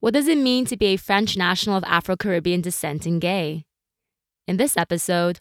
What 0.00 0.14
does 0.14 0.28
it 0.28 0.38
mean 0.38 0.64
to 0.66 0.76
be 0.76 0.86
a 0.86 0.96
French 0.96 1.36
national 1.36 1.76
of 1.76 1.82
Afro 1.84 2.16
Caribbean 2.16 2.60
descent 2.60 3.04
and 3.04 3.20
gay? 3.20 3.64
In 4.46 4.56
this 4.56 4.76
episode, 4.76 5.40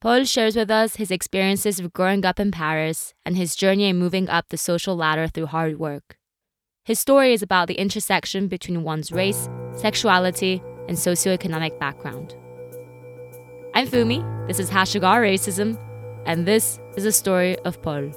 Paul 0.00 0.24
shares 0.24 0.56
with 0.56 0.70
us 0.70 0.96
his 0.96 1.10
experiences 1.10 1.78
of 1.78 1.92
growing 1.92 2.24
up 2.24 2.40
in 2.40 2.50
Paris 2.50 3.12
and 3.26 3.36
his 3.36 3.54
journey 3.54 3.90
in 3.90 3.98
moving 3.98 4.30
up 4.30 4.46
the 4.48 4.56
social 4.56 4.96
ladder 4.96 5.28
through 5.28 5.46
hard 5.46 5.78
work. 5.78 6.16
His 6.86 6.98
story 6.98 7.34
is 7.34 7.42
about 7.42 7.68
the 7.68 7.74
intersection 7.74 8.48
between 8.48 8.84
one's 8.84 9.12
race, 9.12 9.50
sexuality, 9.74 10.62
and 10.88 10.96
socioeconomic 10.96 11.78
background. 11.78 12.34
I'm 13.74 13.86
Fumi, 13.86 14.24
this 14.48 14.58
is 14.58 14.70
Hashtag 14.70 15.04
Our 15.04 15.20
Racism, 15.20 15.78
and 16.24 16.48
this 16.48 16.80
is 16.96 17.04
a 17.04 17.12
story 17.12 17.58
of 17.66 17.82
Paul. 17.82 18.12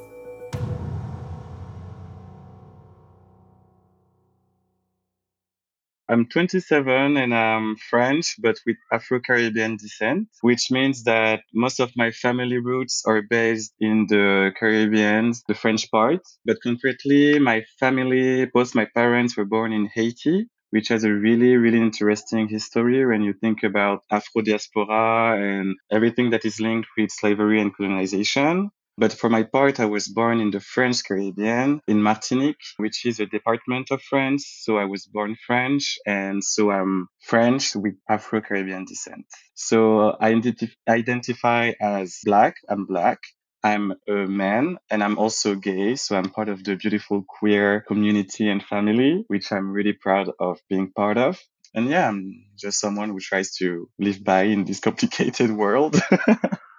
I'm 6.09 6.27
27 6.27 7.17
and 7.17 7.33
I'm 7.33 7.75
French, 7.77 8.35
but 8.39 8.57
with 8.65 8.77
Afro 8.91 9.19
Caribbean 9.19 9.77
descent, 9.77 10.27
which 10.41 10.69
means 10.69 11.03
that 11.05 11.41
most 11.53 11.79
of 11.79 11.91
my 11.95 12.11
family 12.11 12.57
roots 12.57 13.03
are 13.05 13.21
based 13.21 13.73
in 13.79 14.05
the 14.07 14.51
Caribbean, 14.59 15.33
the 15.47 15.55
French 15.55 15.89
part. 15.91 16.21
But 16.45 16.57
concretely, 16.61 17.39
my 17.39 17.63
family, 17.79 18.45
both 18.45 18.75
my 18.75 18.85
parents 18.93 19.37
were 19.37 19.45
born 19.45 19.71
in 19.71 19.89
Haiti, 19.93 20.47
which 20.71 20.89
has 20.89 21.03
a 21.05 21.11
really, 21.11 21.55
really 21.55 21.79
interesting 21.81 22.47
history 22.49 23.05
when 23.05 23.21
you 23.21 23.33
think 23.33 23.63
about 23.63 24.03
Afro 24.11 24.41
diaspora 24.41 25.37
and 25.39 25.75
everything 25.91 26.31
that 26.31 26.45
is 26.45 26.59
linked 26.59 26.89
with 26.97 27.11
slavery 27.11 27.61
and 27.61 27.75
colonization. 27.75 28.71
But 28.97 29.13
for 29.13 29.29
my 29.29 29.43
part, 29.43 29.79
I 29.79 29.85
was 29.85 30.07
born 30.07 30.39
in 30.39 30.51
the 30.51 30.59
French 30.59 31.03
Caribbean 31.03 31.81
in 31.87 32.01
Martinique, 32.01 32.63
which 32.77 33.05
is 33.05 33.19
a 33.19 33.25
department 33.25 33.91
of 33.91 34.01
France. 34.01 34.45
So 34.61 34.77
I 34.77 34.85
was 34.85 35.05
born 35.07 35.35
French 35.47 35.97
and 36.05 36.43
so 36.43 36.71
I'm 36.71 37.07
French 37.21 37.75
with 37.75 37.95
Afro 38.09 38.41
Caribbean 38.41 38.85
descent. 38.85 39.25
So 39.55 40.11
I 40.21 40.33
identif- 40.33 40.75
identify 40.87 41.71
as 41.81 42.19
black. 42.23 42.55
I'm 42.69 42.85
black. 42.85 43.19
I'm 43.63 43.93
a 44.07 44.27
man 44.27 44.77
and 44.91 45.03
I'm 45.03 45.17
also 45.17 45.55
gay. 45.55 45.95
So 45.95 46.15
I'm 46.15 46.29
part 46.29 46.49
of 46.49 46.63
the 46.63 46.75
beautiful 46.75 47.23
queer 47.27 47.81
community 47.87 48.49
and 48.49 48.61
family, 48.63 49.23
which 49.27 49.51
I'm 49.51 49.71
really 49.71 49.93
proud 49.93 50.29
of 50.39 50.59
being 50.69 50.91
part 50.91 51.17
of. 51.17 51.41
And 51.73 51.89
yeah, 51.89 52.07
I'm 52.09 52.45
just 52.55 52.79
someone 52.79 53.09
who 53.09 53.19
tries 53.19 53.55
to 53.55 53.89
live 53.97 54.23
by 54.23 54.43
in 54.43 54.65
this 54.65 54.79
complicated 54.79 55.51
world. 55.51 55.95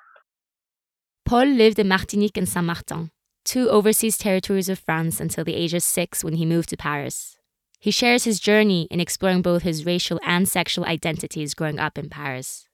Paul 1.24 1.46
lived 1.46 1.78
in 1.78 1.88
Martinique 1.88 2.36
and 2.36 2.46
Saint 2.46 2.66
Martin, 2.66 3.10
two 3.46 3.70
overseas 3.70 4.18
territories 4.18 4.68
of 4.68 4.78
France 4.78 5.20
until 5.20 5.42
the 5.42 5.54
age 5.54 5.72
of 5.72 5.82
six 5.82 6.22
when 6.22 6.34
he 6.34 6.44
moved 6.44 6.68
to 6.68 6.76
Paris. 6.76 7.38
He 7.80 7.90
shares 7.90 8.24
his 8.24 8.38
journey 8.38 8.88
in 8.90 9.00
exploring 9.00 9.40
both 9.40 9.62
his 9.62 9.86
racial 9.86 10.20
and 10.22 10.46
sexual 10.46 10.84
identities 10.84 11.54
growing 11.54 11.78
up 11.78 11.96
in 11.96 12.10
Paris. 12.10 12.68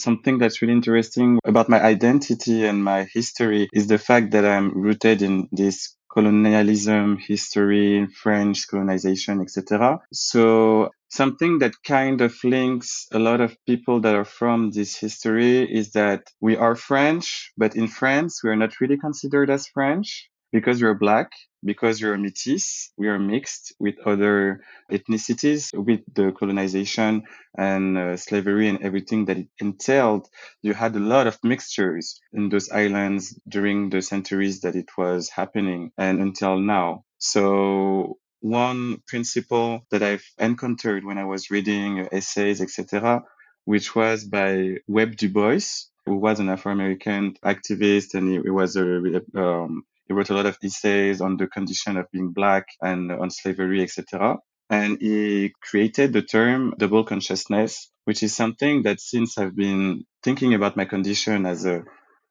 Something 0.00 0.38
that's 0.38 0.60
really 0.60 0.74
interesting 0.74 1.38
about 1.44 1.68
my 1.68 1.80
identity 1.80 2.66
and 2.66 2.82
my 2.82 3.04
history 3.04 3.68
is 3.72 3.86
the 3.86 3.98
fact 3.98 4.32
that 4.32 4.44
I'm 4.44 4.70
rooted 4.70 5.22
in 5.22 5.48
this 5.52 5.94
colonialism 6.12 7.16
history, 7.18 8.06
French 8.06 8.66
colonization, 8.66 9.40
etc. 9.40 10.00
So 10.12 10.90
something 11.08 11.58
that 11.58 11.74
kind 11.84 12.20
of 12.20 12.34
links 12.44 13.06
a 13.12 13.18
lot 13.18 13.40
of 13.40 13.56
people 13.66 14.00
that 14.00 14.14
are 14.14 14.24
from 14.24 14.70
this 14.70 14.96
history 14.96 15.62
is 15.62 15.92
that 15.92 16.22
we 16.40 16.56
are 16.56 16.76
French, 16.76 17.52
but 17.56 17.76
in 17.76 17.88
France, 17.88 18.42
we 18.42 18.50
are 18.50 18.56
not 18.56 18.80
really 18.80 18.98
considered 18.98 19.50
as 19.50 19.66
French 19.68 20.28
because 20.52 20.80
you're 20.80 20.94
black, 20.94 21.32
because 21.64 22.00
you're 22.00 22.16
métis, 22.16 22.88
we 22.96 23.08
are 23.08 23.18
mixed 23.18 23.74
with 23.78 23.96
other 24.06 24.62
ethnicities 24.90 25.70
with 25.74 26.00
the 26.14 26.32
colonization 26.32 27.24
and 27.56 27.98
uh, 27.98 28.16
slavery 28.16 28.68
and 28.68 28.82
everything 28.82 29.26
that 29.26 29.36
it 29.36 29.48
entailed. 29.58 30.28
You 30.62 30.74
had 30.74 30.96
a 30.96 31.00
lot 31.00 31.26
of 31.26 31.38
mixtures 31.42 32.20
in 32.32 32.48
those 32.48 32.70
islands 32.70 33.38
during 33.48 33.90
the 33.90 34.00
centuries 34.00 34.60
that 34.60 34.76
it 34.76 34.88
was 34.96 35.28
happening 35.28 35.90
and 35.98 36.20
until 36.20 36.58
now. 36.58 37.04
So 37.18 38.18
one 38.40 39.02
principle 39.06 39.86
that 39.90 40.02
I've 40.02 40.24
encountered 40.38 41.04
when 41.04 41.18
I 41.18 41.24
was 41.24 41.50
reading 41.50 42.08
essays, 42.12 42.60
etc., 42.60 43.22
which 43.64 43.94
was 43.94 44.24
by 44.24 44.76
Webb 44.86 45.16
Du 45.16 45.28
Bois, 45.28 45.60
who 46.06 46.16
was 46.16 46.40
an 46.40 46.48
Afro-American 46.48 47.34
activist 47.44 48.14
and 48.14 48.28
he, 48.28 48.40
he 48.40 48.50
was 48.50 48.76
a, 48.76 49.22
um, 49.34 49.82
he 50.06 50.14
wrote 50.14 50.30
a 50.30 50.34
lot 50.34 50.46
of 50.46 50.56
essays 50.62 51.20
on 51.20 51.36
the 51.36 51.46
condition 51.46 51.98
of 51.98 52.10
being 52.10 52.30
black 52.30 52.66
and 52.80 53.12
on 53.12 53.30
slavery, 53.30 53.82
etc. 53.82 54.38
And 54.70 54.98
he 55.00 55.52
created 55.60 56.12
the 56.12 56.22
term 56.22 56.74
double 56.78 57.04
consciousness, 57.04 57.90
which 58.04 58.22
is 58.22 58.34
something 58.34 58.84
that 58.84 59.00
since 59.00 59.36
I've 59.36 59.56
been 59.56 60.04
thinking 60.22 60.54
about 60.54 60.76
my 60.76 60.86
condition 60.86 61.44
as 61.44 61.66
a 61.66 61.84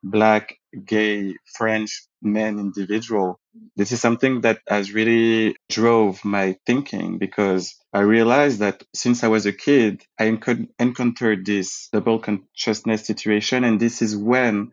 black, 0.03 0.55
gay, 0.85 1.35
French 1.55 2.03
man 2.21 2.59
individual, 2.59 3.39
this 3.75 3.91
is 3.91 4.01
something 4.01 4.41
that 4.41 4.59
has 4.67 4.93
really 4.93 5.55
drove 5.69 6.23
my 6.25 6.57
thinking 6.65 7.17
because 7.17 7.75
I 7.93 8.01
realized 8.01 8.59
that 8.59 8.83
since 8.93 9.23
I 9.23 9.27
was 9.27 9.45
a 9.45 9.53
kid, 9.53 10.03
I 10.19 10.25
encountered 10.79 11.45
this 11.45 11.89
double 11.91 12.19
consciousness 12.19 13.05
situation. 13.05 13.63
And 13.63 13.79
this 13.79 14.01
is 14.01 14.15
when 14.15 14.71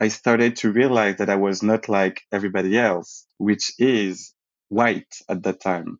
I 0.00 0.08
started 0.08 0.56
to 0.56 0.72
realize 0.72 1.16
that 1.18 1.30
I 1.30 1.36
was 1.36 1.62
not 1.62 1.88
like 1.88 2.22
everybody 2.32 2.78
else, 2.78 3.26
which 3.38 3.72
is 3.78 4.34
white 4.68 5.14
at 5.28 5.42
that 5.44 5.60
time. 5.60 5.98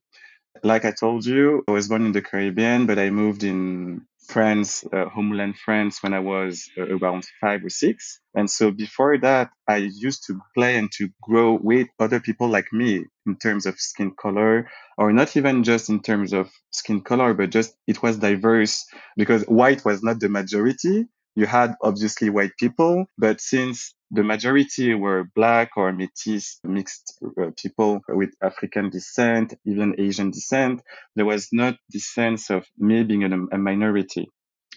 Like 0.63 0.85
I 0.85 0.93
told 0.93 1.25
you, 1.27 1.65
I 1.69 1.73
was 1.73 1.89
born 1.89 2.07
in 2.07 2.13
the 2.13 2.23
Caribbean, 2.23 2.87
but 2.87 2.99
I 2.99 3.11
moved 3.11 3.45
in 3.45 4.07
France, 4.29 4.85
uh, 4.93 5.07
homeland 5.07 5.57
France, 5.57 6.03
when 6.03 6.13
I 6.13 6.19
was 6.19 6.69
uh, 6.77 6.83
around 6.97 7.25
five 7.41 7.65
or 7.65 7.71
six. 7.71 8.21
And 8.35 8.51
so 8.51 8.71
before 8.71 9.19
that, 9.19 9.51
I 9.69 9.77
used 9.77 10.25
to 10.27 10.41
play 10.55 10.77
and 10.77 10.91
to 10.93 11.09
grow 11.23 11.55
with 11.55 11.89
other 11.99 12.21
people 12.21 12.49
like 12.49 12.73
me 12.73 13.05
in 13.27 13.37
terms 13.37 13.67
of 13.67 13.81
skin 13.81 14.13
color, 14.21 14.69
or 14.99 15.13
not 15.13 15.37
even 15.37 15.65
just 15.65 15.89
in 15.89 16.01
terms 16.01 16.33
of 16.33 16.51
skin 16.71 17.01
color, 17.01 17.35
but 17.35 17.51
just 17.51 17.77
it 17.87 18.03
was 18.03 18.19
diverse 18.19 18.85
because 19.17 19.43
white 19.45 19.85
was 19.85 20.03
not 20.03 20.21
the 20.21 20.29
majority. 20.29 21.07
You 21.35 21.47
had 21.47 21.75
obviously 21.83 22.31
white 22.31 22.53
people, 22.59 23.07
but 23.19 23.41
since 23.41 23.95
the 24.11 24.23
majority 24.23 24.95
were 24.95 25.25
black 25.35 25.71
or 25.77 25.93
métis 25.93 26.59
mixed 26.65 27.19
uh, 27.41 27.51
people 27.57 28.01
with 28.09 28.31
African 28.43 28.91
descent, 28.91 29.55
even 29.65 29.97
Asian 29.99 30.31
descent, 30.31 30.83
there 31.17 31.25
was 31.25 31.49
not 31.53 31.77
this 31.91 32.07
sense 32.07 32.51
of 32.51 32.67
me 32.79 33.03
being 33.03 33.25
a, 33.25 33.57
a 33.57 33.59
minority. 33.59 34.29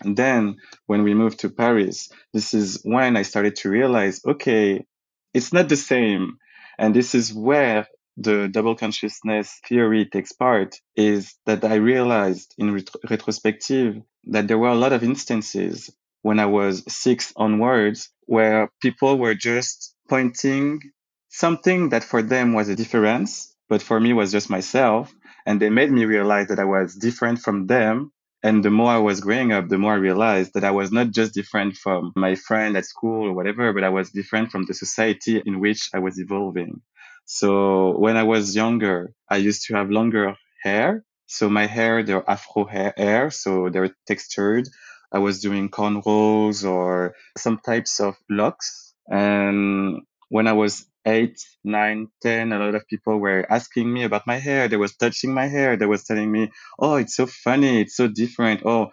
And 0.01 0.15
then 0.15 0.55
when 0.87 1.03
we 1.03 1.13
moved 1.13 1.39
to 1.41 1.49
Paris, 1.49 2.09
this 2.33 2.53
is 2.53 2.81
when 2.83 3.17
I 3.17 3.23
started 3.23 3.55
to 3.57 3.69
realize, 3.69 4.21
okay, 4.25 4.85
it's 5.33 5.53
not 5.53 5.69
the 5.69 5.77
same. 5.77 6.37
And 6.77 6.95
this 6.95 7.13
is 7.13 7.33
where 7.33 7.87
the 8.17 8.47
double 8.49 8.75
consciousness 8.75 9.59
theory 9.67 10.05
takes 10.05 10.31
part 10.31 10.75
is 10.95 11.35
that 11.45 11.63
I 11.63 11.75
realized 11.75 12.53
in 12.57 12.73
ret- 12.73 12.89
retrospective 13.09 14.01
that 14.25 14.47
there 14.47 14.57
were 14.57 14.69
a 14.69 14.75
lot 14.75 14.93
of 14.93 15.03
instances 15.03 15.89
when 16.21 16.39
I 16.39 16.45
was 16.45 16.83
six 16.91 17.33
onwards 17.35 18.09
where 18.25 18.69
people 18.81 19.17
were 19.17 19.35
just 19.35 19.95
pointing 20.09 20.81
something 21.29 21.89
that 21.89 22.03
for 22.03 22.21
them 22.21 22.53
was 22.53 22.69
a 22.69 22.75
difference, 22.75 23.55
but 23.69 23.81
for 23.81 23.99
me 23.99 24.13
was 24.13 24.31
just 24.31 24.49
myself. 24.49 25.13
And 25.45 25.61
they 25.61 25.69
made 25.69 25.91
me 25.91 26.05
realize 26.05 26.47
that 26.47 26.59
I 26.59 26.65
was 26.65 26.95
different 26.95 27.39
from 27.39 27.67
them. 27.67 28.11
And 28.43 28.63
the 28.63 28.69
more 28.69 28.91
I 28.91 28.97
was 28.99 29.19
growing 29.19 29.51
up, 29.51 29.67
the 29.67 29.77
more 29.77 29.93
I 29.93 29.97
realized 29.97 30.53
that 30.53 30.63
I 30.63 30.71
was 30.71 30.91
not 30.91 31.11
just 31.11 31.33
different 31.33 31.75
from 31.75 32.13
my 32.15 32.35
friend 32.35 32.77
at 32.77 32.85
school 32.85 33.27
or 33.27 33.33
whatever, 33.33 33.73
but 33.73 33.83
I 33.83 33.89
was 33.89 34.11
different 34.11 34.51
from 34.51 34.65
the 34.65 34.73
society 34.73 35.41
in 35.45 35.59
which 35.59 35.89
I 35.93 35.99
was 35.99 36.19
evolving. 36.19 36.81
So 37.25 37.97
when 37.97 38.17
I 38.17 38.23
was 38.23 38.55
younger, 38.55 39.11
I 39.29 39.37
used 39.37 39.65
to 39.67 39.75
have 39.75 39.89
longer 39.91 40.35
hair. 40.63 41.03
So 41.27 41.49
my 41.49 41.67
hair, 41.67 42.01
they're 42.03 42.27
afro 42.29 42.65
hair, 42.65 43.29
so 43.29 43.69
they're 43.69 43.93
textured. 44.07 44.67
I 45.11 45.19
was 45.19 45.41
doing 45.41 45.69
cornrows 45.69 46.67
or 46.67 47.15
some 47.37 47.59
types 47.65 47.99
of 47.99 48.15
locks. 48.29 48.93
And 49.07 50.01
when 50.29 50.47
I 50.47 50.53
was 50.53 50.85
eight, 51.05 51.39
nine, 51.63 52.07
ten, 52.21 52.51
a 52.51 52.59
lot 52.59 52.75
of 52.75 52.87
people 52.87 53.17
were 53.19 53.45
asking 53.49 53.91
me 53.91 54.03
about 54.03 54.27
my 54.27 54.37
hair. 54.37 54.67
They 54.67 54.77
was 54.77 54.95
touching 54.95 55.33
my 55.33 55.47
hair. 55.47 55.77
They 55.77 55.85
was 55.87 56.03
telling 56.03 56.31
me, 56.31 56.51
"Oh, 56.77 56.95
it's 56.95 57.15
so 57.15 57.25
funny. 57.25 57.81
It's 57.81 57.95
so 57.95 58.07
different." 58.07 58.61
Oh, 58.65 58.91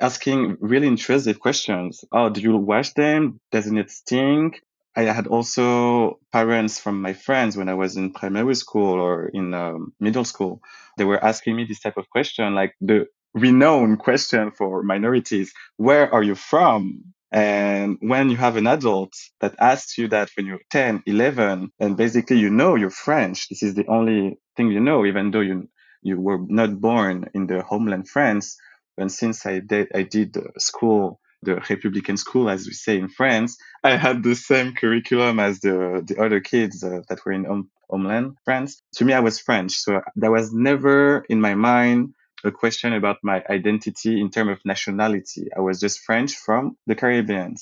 asking 0.00 0.56
really 0.60 0.86
intrusive 0.86 1.40
questions. 1.40 2.04
Oh, 2.12 2.30
do 2.30 2.40
you 2.40 2.56
wash 2.56 2.92
them? 2.94 3.40
Doesn't 3.52 3.76
it 3.76 3.90
stink? 3.90 4.60
I 4.96 5.02
had 5.02 5.28
also 5.28 6.18
parents 6.32 6.80
from 6.80 7.00
my 7.00 7.12
friends 7.12 7.56
when 7.56 7.68
I 7.68 7.74
was 7.74 7.96
in 7.96 8.12
primary 8.12 8.54
school 8.56 8.94
or 9.00 9.28
in 9.28 9.54
um, 9.54 9.92
middle 10.00 10.24
school. 10.24 10.60
They 10.96 11.04
were 11.04 11.22
asking 11.22 11.54
me 11.54 11.64
this 11.64 11.80
type 11.80 11.96
of 11.96 12.10
question, 12.10 12.54
like 12.54 12.74
the 12.80 13.06
renowned 13.34 13.98
question 13.98 14.50
for 14.50 14.82
minorities: 14.82 15.52
Where 15.76 16.12
are 16.12 16.22
you 16.22 16.34
from? 16.34 17.14
And 17.30 17.98
when 18.00 18.30
you 18.30 18.36
have 18.36 18.56
an 18.56 18.66
adult 18.66 19.12
that 19.40 19.54
asks 19.60 19.98
you 19.98 20.08
that 20.08 20.30
when 20.34 20.46
you're 20.46 20.62
10, 20.70 21.02
11, 21.04 21.70
and 21.78 21.96
basically 21.96 22.38
you 22.38 22.48
know 22.48 22.74
you're 22.74 22.88
French, 22.88 23.50
this 23.50 23.62
is 23.62 23.74
the 23.74 23.86
only 23.86 24.38
thing 24.56 24.70
you 24.70 24.80
know, 24.80 25.04
even 25.04 25.30
though 25.30 25.40
you 25.40 25.68
you 26.02 26.20
were 26.20 26.38
not 26.46 26.80
born 26.80 27.28
in 27.34 27.46
the 27.46 27.62
homeland 27.62 28.08
France. 28.08 28.56
And 28.96 29.10
since 29.12 29.44
I 29.46 29.60
did, 29.60 29.88
I 29.94 30.02
did 30.02 30.36
school, 30.58 31.20
the 31.42 31.56
Republican 31.56 32.16
school, 32.16 32.48
as 32.48 32.66
we 32.66 32.72
say 32.72 32.98
in 32.98 33.08
France, 33.08 33.56
I 33.84 33.96
had 33.96 34.22
the 34.22 34.34
same 34.34 34.74
curriculum 34.74 35.38
as 35.38 35.60
the, 35.60 36.02
the 36.06 36.22
other 36.22 36.40
kids 36.40 36.82
uh, 36.82 37.00
that 37.08 37.24
were 37.24 37.32
in 37.32 37.44
home, 37.44 37.70
homeland 37.90 38.36
France. 38.44 38.82
To 38.96 39.04
me, 39.04 39.12
I 39.12 39.20
was 39.20 39.38
French. 39.38 39.72
So 39.72 40.00
there 40.16 40.32
was 40.32 40.52
never 40.52 41.24
in 41.28 41.40
my 41.40 41.54
mind 41.54 42.14
a 42.44 42.50
question 42.50 42.92
about 42.92 43.18
my 43.22 43.42
identity 43.50 44.20
in 44.20 44.30
terms 44.30 44.52
of 44.52 44.64
nationality. 44.64 45.48
I 45.56 45.60
was 45.60 45.80
just 45.80 46.00
French 46.00 46.36
from 46.36 46.76
the 46.86 46.94
Caribbean. 46.94 47.56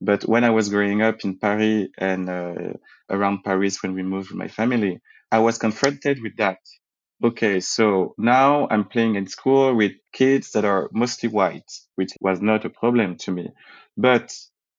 But 0.00 0.24
when 0.24 0.44
I 0.44 0.50
was 0.50 0.68
growing 0.68 1.02
up 1.02 1.24
in 1.24 1.38
Paris 1.38 1.88
and 1.98 2.30
uh, 2.30 2.72
around 3.10 3.44
Paris 3.44 3.82
when 3.82 3.94
we 3.94 4.02
moved 4.02 4.30
with 4.30 4.38
my 4.38 4.48
family, 4.48 5.00
I 5.30 5.40
was 5.40 5.58
confronted 5.58 6.22
with 6.22 6.36
that. 6.38 6.58
Okay, 7.22 7.60
so 7.60 8.14
now 8.16 8.66
I'm 8.70 8.84
playing 8.84 9.16
in 9.16 9.26
school 9.26 9.74
with 9.74 9.92
kids 10.12 10.52
that 10.52 10.64
are 10.64 10.88
mostly 10.92 11.28
white, 11.28 11.70
which 11.96 12.12
was 12.20 12.40
not 12.40 12.64
a 12.64 12.70
problem 12.70 13.16
to 13.18 13.30
me. 13.30 13.50
But 13.96 14.32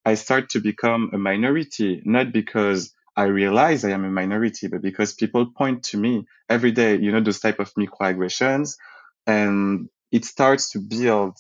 I 0.03 0.15
start 0.15 0.49
to 0.49 0.59
become 0.59 1.11
a 1.13 1.19
minority, 1.19 2.01
not 2.03 2.33
because 2.33 2.93
I 3.15 3.25
realize 3.25 3.85
I 3.85 3.91
am 3.91 4.05
a 4.05 4.09
minority, 4.09 4.67
but 4.67 4.81
because 4.81 5.13
people 5.13 5.51
point 5.55 5.83
to 5.85 5.97
me 5.97 6.25
every 6.49 6.71
day, 6.71 6.97
you 6.97 7.11
know, 7.11 7.21
those 7.21 7.39
type 7.39 7.59
of 7.59 7.71
microaggressions, 7.75 8.77
and 9.27 9.89
it 10.11 10.25
starts 10.25 10.71
to 10.71 10.79
build 10.79 11.37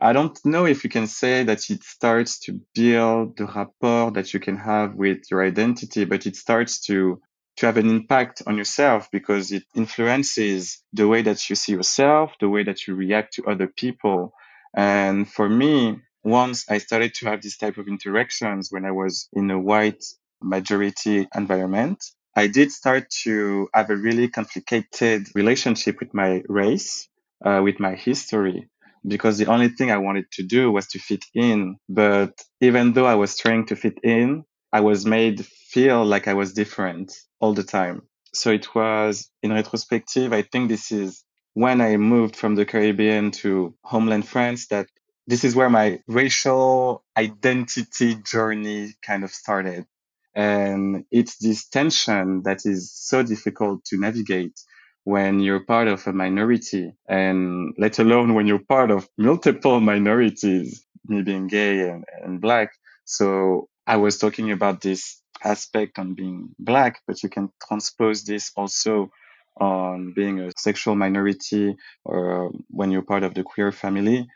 I 0.00 0.12
don't 0.12 0.36
know 0.44 0.64
if 0.66 0.82
you 0.82 0.90
can 0.90 1.06
say 1.06 1.44
that 1.44 1.70
it 1.70 1.84
starts 1.84 2.40
to 2.40 2.60
build 2.74 3.36
the 3.36 3.44
rapport 3.44 4.10
that 4.12 4.32
you 4.34 4.40
can 4.40 4.56
have 4.56 4.94
with 4.94 5.30
your 5.30 5.44
identity, 5.44 6.04
but 6.04 6.26
it 6.26 6.34
starts 6.34 6.80
to 6.86 7.20
to 7.58 7.66
have 7.66 7.76
an 7.76 7.88
impact 7.88 8.42
on 8.46 8.56
yourself 8.56 9.08
because 9.12 9.52
it 9.52 9.64
influences 9.74 10.82
the 10.92 11.06
way 11.06 11.22
that 11.22 11.50
you 11.50 11.54
see 11.54 11.72
yourself, 11.72 12.32
the 12.40 12.48
way 12.48 12.64
that 12.64 12.86
you 12.86 12.94
react 12.94 13.34
to 13.34 13.44
other 13.44 13.66
people. 13.68 14.32
And 14.74 15.30
for 15.30 15.48
me, 15.48 16.00
once 16.24 16.64
I 16.70 16.78
started 16.78 17.14
to 17.14 17.26
have 17.26 17.42
this 17.42 17.58
type 17.58 17.76
of 17.76 17.88
interactions 17.88 18.68
when 18.70 18.84
I 18.86 18.90
was 18.90 19.28
in 19.34 19.50
a 19.50 19.60
white 19.60 20.02
majority 20.42 21.28
environment, 21.34 22.02
I 22.34 22.46
did 22.46 22.72
start 22.72 23.10
to 23.24 23.68
have 23.74 23.90
a 23.90 23.96
really 23.96 24.28
complicated 24.28 25.28
relationship 25.34 26.00
with 26.00 26.14
my 26.14 26.42
race, 26.48 27.08
uh, 27.44 27.60
with 27.62 27.80
my 27.80 27.94
history 27.94 28.68
because 29.06 29.38
the 29.38 29.46
only 29.46 29.68
thing 29.68 29.90
I 29.90 29.98
wanted 29.98 30.30
to 30.32 30.42
do 30.42 30.70
was 30.70 30.86
to 30.88 30.98
fit 30.98 31.24
in. 31.34 31.76
But 31.88 32.40
even 32.60 32.92
though 32.92 33.06
I 33.06 33.16
was 33.16 33.36
trying 33.36 33.66
to 33.66 33.76
fit 33.76 33.98
in, 34.02 34.44
I 34.72 34.80
was 34.80 35.04
made 35.04 35.44
feel 35.44 36.04
like 36.04 36.28
I 36.28 36.34
was 36.34 36.52
different 36.52 37.12
all 37.40 37.54
the 37.54 37.64
time. 37.64 38.02
So 38.34 38.50
it 38.50 38.74
was 38.74 39.28
in 39.42 39.52
retrospective, 39.52 40.32
I 40.32 40.42
think 40.42 40.68
this 40.68 40.92
is 40.92 41.24
when 41.54 41.80
I 41.80 41.96
moved 41.96 42.36
from 42.36 42.54
the 42.54 42.64
Caribbean 42.64 43.30
to 43.32 43.74
homeland 43.82 44.26
France 44.26 44.68
that 44.68 44.86
this 45.26 45.44
is 45.44 45.54
where 45.54 45.68
my 45.70 46.00
racial 46.08 47.04
identity 47.16 48.14
journey 48.16 48.94
kind 49.02 49.24
of 49.24 49.30
started. 49.30 49.84
And 50.34 51.04
it's 51.10 51.36
this 51.36 51.68
tension 51.68 52.42
that 52.44 52.60
is 52.64 52.92
so 52.94 53.22
difficult 53.22 53.84
to 53.86 53.98
navigate 53.98 54.58
when 55.04 55.40
you're 55.40 55.60
part 55.60 55.88
of 55.88 56.06
a 56.06 56.12
minority 56.12 56.92
and 57.08 57.74
let 57.78 57.98
alone 57.98 58.34
when 58.34 58.46
you're 58.46 58.58
part 58.58 58.90
of 58.90 59.08
multiple 59.18 59.80
minorities, 59.92 60.84
me 61.06 61.22
being 61.22 61.48
gay 61.48 61.88
and, 61.88 62.04
and 62.22 62.40
black. 62.40 62.72
So 63.04 63.68
I 63.86 63.96
was 63.96 64.18
talking 64.18 64.52
about 64.52 64.80
this 64.80 65.20
aspect 65.42 65.98
on 65.98 66.14
being 66.14 66.50
black, 66.58 67.00
but 67.06 67.22
you 67.22 67.28
can 67.28 67.50
transpose 67.66 68.24
this 68.24 68.52
also 68.56 69.10
on 69.60 70.12
being 70.14 70.40
a 70.40 70.50
sexual 70.56 70.94
minority 70.94 71.76
or 72.04 72.46
um, 72.46 72.64
when 72.70 72.90
you're 72.90 73.02
part 73.02 73.22
of 73.22 73.34
the 73.34 73.42
queer 73.42 73.70
family 73.70 74.26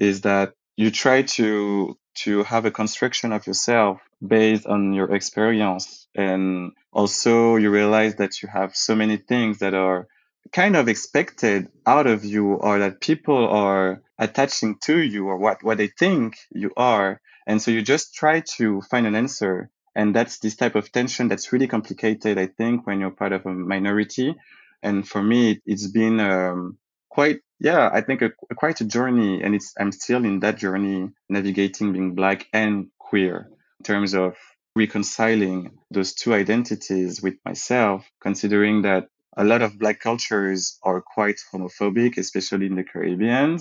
is 0.00 0.22
that 0.22 0.54
you 0.76 0.90
try 0.90 1.22
to 1.22 1.96
to 2.14 2.42
have 2.44 2.64
a 2.64 2.70
construction 2.70 3.32
of 3.32 3.46
yourself 3.46 4.00
based 4.26 4.66
on 4.66 4.92
your 4.92 5.14
experience 5.14 6.08
and 6.14 6.72
also 6.92 7.56
you 7.56 7.70
realize 7.70 8.16
that 8.16 8.42
you 8.42 8.48
have 8.48 8.74
so 8.74 8.94
many 8.94 9.16
things 9.16 9.58
that 9.58 9.74
are 9.74 10.06
kind 10.52 10.76
of 10.76 10.88
expected 10.88 11.68
out 11.86 12.06
of 12.06 12.24
you 12.24 12.54
or 12.54 12.78
that 12.80 13.00
people 13.00 13.48
are 13.48 14.02
attaching 14.18 14.76
to 14.82 14.98
you 14.98 15.28
or 15.28 15.36
what 15.36 15.62
what 15.62 15.78
they 15.78 15.88
think 15.88 16.36
you 16.50 16.72
are. 16.76 17.20
And 17.46 17.60
so 17.60 17.70
you 17.70 17.82
just 17.82 18.14
try 18.14 18.40
to 18.56 18.82
find 18.82 19.06
an 19.06 19.14
answer. 19.14 19.70
And 19.94 20.14
that's 20.14 20.38
this 20.38 20.56
type 20.56 20.74
of 20.74 20.90
tension 20.90 21.28
that's 21.28 21.52
really 21.52 21.66
complicated 21.66 22.38
i 22.38 22.46
think 22.46 22.86
when 22.86 23.00
you're 23.00 23.10
part 23.10 23.32
of 23.32 23.46
a 23.46 23.50
minority. 23.50 24.34
And 24.82 25.06
for 25.06 25.22
me 25.22 25.60
it's 25.66 25.88
been 25.88 26.18
um, 26.20 26.78
quite 27.08 27.40
yeah 27.60 27.90
i 27.92 28.00
think 28.00 28.22
a, 28.22 28.30
a, 28.50 28.54
quite 28.54 28.80
a 28.80 28.84
journey. 28.84 29.42
And 29.42 29.54
it's 29.54 29.74
i'm 29.78 29.92
still 29.92 30.24
in 30.24 30.40
that 30.40 30.56
journey 30.56 31.10
navigating 31.28 31.92
being 31.92 32.14
black 32.14 32.46
and 32.52 32.88
queer 32.98 33.48
in 33.80 33.84
terms 33.84 34.14
of 34.14 34.36
reconciling 34.74 35.72
those 35.90 36.14
two 36.14 36.32
identities 36.32 37.22
with 37.22 37.34
myself 37.44 38.08
considering 38.20 38.82
that 38.82 39.08
a 39.36 39.44
lot 39.44 39.62
of 39.62 39.78
black 39.78 40.00
cultures 40.00 40.78
are 40.82 41.00
quite 41.00 41.40
homophobic 41.52 42.18
especially 42.18 42.66
in 42.66 42.76
the 42.76 42.84
caribbean 42.84 43.58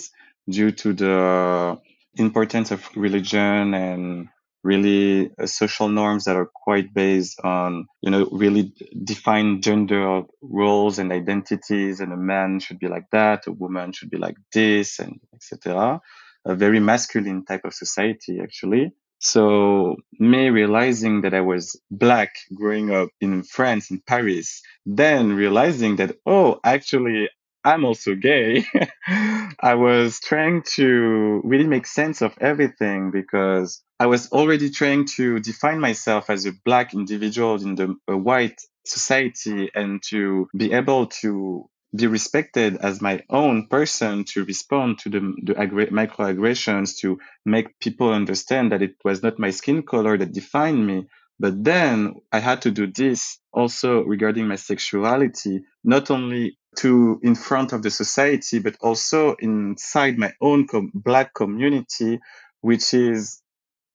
due 0.50 0.72
to 0.72 0.94
the 0.94 1.80
importance 2.16 2.72
of 2.72 2.90
religion 2.96 3.74
and 3.74 4.28
really 4.64 5.32
uh, 5.40 5.46
social 5.48 5.90
norms 5.90 6.26
that 6.26 6.36
are 6.36 6.50
quite 6.54 6.94
based 6.94 7.40
on 7.44 7.86
you 8.02 8.12
know 8.12 8.28
really 8.32 8.74
defined 9.04 9.64
gender 9.64 10.24
roles 10.42 11.00
and 11.00 11.12
identities 11.12 12.00
and 12.00 12.14
a 12.14 12.18
man 12.18 12.60
should 12.60 12.80
be 12.80 12.88
like 12.88 13.10
that 13.12 13.48
a 13.48 13.52
woman 13.52 13.92
should 13.92 14.10
be 14.10 14.18
like 14.18 14.36
this 14.54 15.00
and 15.00 15.20
etc 15.34 16.00
a 16.46 16.56
very 16.56 16.80
masculine 16.80 17.46
type 17.46 17.66
of 17.66 17.74
society 17.74 18.40
actually 18.42 18.92
so 19.22 19.96
me 20.20 20.50
realizing 20.50 21.22
that 21.22 21.34
i 21.34 21.42
was 21.42 21.80
black 21.90 22.34
growing 22.54 22.94
up 22.94 23.10
in 23.22 23.44
france 23.44 23.92
in 23.92 24.02
paris 24.06 24.62
then 24.86 25.34
realizing 25.34 25.96
that 25.96 26.16
oh 26.26 26.60
actually 26.64 27.30
I'm 27.64 27.86
also 27.86 28.16
gay. 28.16 28.66
I 29.08 29.76
was 29.76 30.20
trying 30.20 30.64
to 30.76 31.42
really 31.44 31.68
make 31.68 31.86
sense 31.86 32.22
of 32.22 32.36
everything 32.42 33.12
because 33.12 33.84
I 34.00 34.08
was 34.08 34.32
already 34.32 34.72
trying 34.72 35.06
to 35.18 35.40
define 35.40 35.80
myself 35.80 36.30
as 36.30 36.46
a 36.46 36.54
black 36.66 36.94
individual 36.94 37.62
in 37.62 37.76
the 37.76 37.96
white 38.18 38.60
society 38.86 39.70
and 39.76 40.02
to 40.10 40.48
be 40.58 40.74
able 40.74 41.06
to 41.22 41.70
be 41.96 42.08
respected 42.08 42.78
as 42.78 43.02
my 43.02 43.24
own 43.30 43.68
person 43.68 44.24
to 44.24 44.46
respond 44.46 45.00
to 45.00 45.10
the, 45.10 45.20
the 45.44 45.56
microaggressions 45.56 46.98
to 47.00 47.20
make 47.46 47.80
people 47.80 48.14
understand 48.14 48.72
that 48.72 48.82
it 48.82 48.96
was 49.04 49.24
not 49.24 49.40
my 49.40 49.52
skin 49.52 49.84
color 49.84 50.18
that 50.18 50.32
defined 50.34 50.86
me. 50.88 51.08
But 51.40 51.64
then 51.64 52.16
I 52.32 52.40
had 52.40 52.62
to 52.64 52.72
do 52.72 52.88
this 52.88 53.40
also 53.52 54.04
regarding 54.04 54.48
my 54.48 54.56
sexuality, 54.56 55.64
not 55.84 56.12
only 56.12 56.58
to 56.78 57.20
in 57.24 57.36
front 57.36 57.74
of 57.74 57.84
the 57.84 57.92
society, 57.92 58.60
but 58.60 58.78
also 58.82 59.36
inside 59.40 60.18
my 60.18 60.34
own 60.40 60.68
com- 60.68 60.92
black 60.94 61.34
community, 61.34 62.20
which 62.62 62.94
is, 62.94 63.42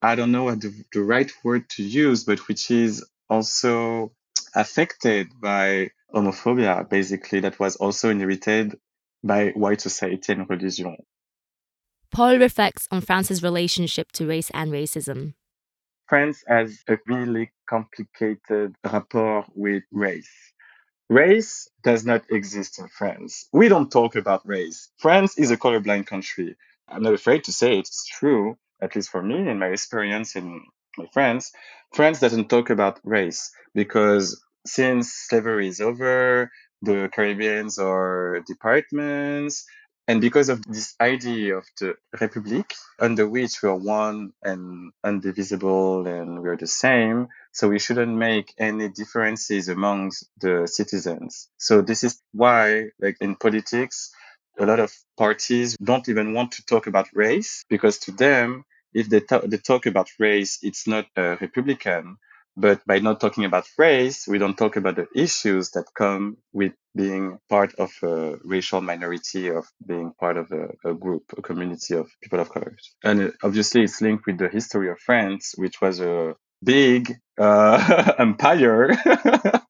I 0.02 0.16
don't 0.16 0.32
know 0.32 0.44
what 0.44 0.60
the, 0.60 0.74
the 0.92 1.02
right 1.02 1.30
word 1.44 1.68
to 1.70 1.84
use, 1.84 2.24
but 2.24 2.40
which 2.48 2.70
is 2.70 3.04
also 3.30 4.12
affected 4.54 5.28
by 5.40 5.90
homophobia, 6.16 6.88
basically, 6.88 7.40
that 7.40 7.61
was 7.61 7.76
also 7.76 8.08
inherited 8.08 8.78
by 9.23 9.50
white 9.50 9.80
society 9.80 10.32
and 10.32 10.49
religion. 10.49 10.96
Paul 12.11 12.38
reflects 12.38 12.88
on 12.90 13.02
France's 13.02 13.42
relationship 13.42 14.11
to 14.12 14.26
race 14.26 14.50
and 14.54 14.73
racism. 14.73 15.35
France 16.08 16.42
has 16.46 16.82
a 16.88 16.99
really 17.06 17.50
complicated 17.68 18.75
rapport 18.85 19.44
with 19.54 19.82
race. 19.92 20.30
Race 21.11 21.68
does 21.82 22.06
not 22.06 22.25
exist 22.30 22.78
in 22.78 22.88
France. 22.88 23.49
We 23.52 23.68
don't 23.68 23.90
talk 23.90 24.16
about 24.16 24.46
race. 24.46 24.88
France 24.99 25.38
is 25.38 25.50
a 25.50 25.56
colorblind 25.56 26.06
country. 26.06 26.56
I'm 26.88 27.02
not 27.02 27.14
afraid 27.14 27.44
to 27.44 27.52
say 27.52 27.78
it's 27.78 28.06
true, 28.06 28.56
at 28.80 28.94
least 28.94 29.11
for 29.11 29.23
me 29.23 29.49
in 29.49 29.58
my 29.58 29.66
experience 29.66 30.37
in 30.37 30.62
my 30.96 31.06
friends. 31.12 31.52
France 31.92 32.20
doesn't 32.20 32.49
talk 32.49 32.70
about 32.70 33.00
race 33.04 33.52
because 33.75 34.42
since 34.66 35.12
slavery 35.12 35.68
is 35.68 35.80
over, 35.80 36.50
the 36.82 37.11
Caribbeans 37.14 37.78
are 37.78 38.42
departments, 38.46 39.64
and 40.08 40.20
because 40.20 40.49
of 40.49 40.62
this 40.66 40.94
idea 41.00 41.56
of 41.56 41.66
the 41.80 41.96
Republic, 42.20 42.75
under 43.00 43.28
which 43.28 43.61
we 43.62 43.68
are 43.68 43.76
one 43.76 44.32
and 44.42 44.92
indivisible 45.04 46.06
and 46.06 46.42
we 46.42 46.49
are 46.49 46.56
the 46.56 46.66
same, 46.68 47.28
so 47.52 47.68
we 47.68 47.80
shouldn't 47.80 48.16
make 48.16 48.54
any 48.58 48.88
differences 48.88 49.68
amongst 49.68 50.28
the 50.40 50.68
citizens. 50.68 51.49
So 51.58 51.80
this 51.82 52.04
is 52.04 52.23
why, 52.32 52.90
like 53.00 53.16
in 53.20 53.35
politics, 53.37 54.12
a 54.58 54.66
lot 54.66 54.78
of 54.80 54.92
parties 55.18 55.76
don't 55.82 56.08
even 56.08 56.35
want 56.35 56.52
to 56.52 56.64
talk 56.66 56.87
about 56.87 57.08
race 57.12 57.64
because 57.68 57.99
to 58.00 58.12
them, 58.12 58.64
if 58.94 59.08
they, 59.08 59.20
they 59.44 59.58
talk 59.58 59.87
about 59.87 60.08
race, 60.20 60.58
it's 60.62 60.87
not 60.87 61.06
a 61.16 61.37
Republican. 61.40 62.16
But 62.56 62.86
by 62.86 63.00
not 63.00 63.20
talking 63.20 63.44
about 63.44 63.66
race, 63.76 64.26
we 64.26 64.38
don't 64.38 64.56
talk 64.56 64.76
about 64.76 64.96
the 64.96 65.06
issues 65.14 65.70
that 65.72 65.84
come 65.94 66.38
with 66.52 66.72
being 66.94 67.38
part 67.50 67.75
of 67.75 67.90
a 68.02 68.36
racial 68.42 68.80
minority, 68.80 69.48
of 69.48 69.66
being 69.86 70.12
part 70.18 70.38
of 70.38 70.50
a, 70.52 70.90
a 70.90 70.94
group, 70.94 71.25
a 71.36 71.42
community 71.42 71.94
of 71.94 72.08
people 72.22 72.40
of 72.40 72.48
color. 72.48 72.76
And 73.04 73.34
obviously, 73.42 73.82
it's 73.82 74.00
linked 74.00 74.26
with 74.26 74.38
the 74.38 74.48
history 74.48 74.90
of 74.90 74.98
France, 74.98 75.54
which 75.56 75.80
was 75.80 76.00
a 76.00 76.34
big 76.64 77.14
uh, 77.38 78.12
empire. 78.18 78.90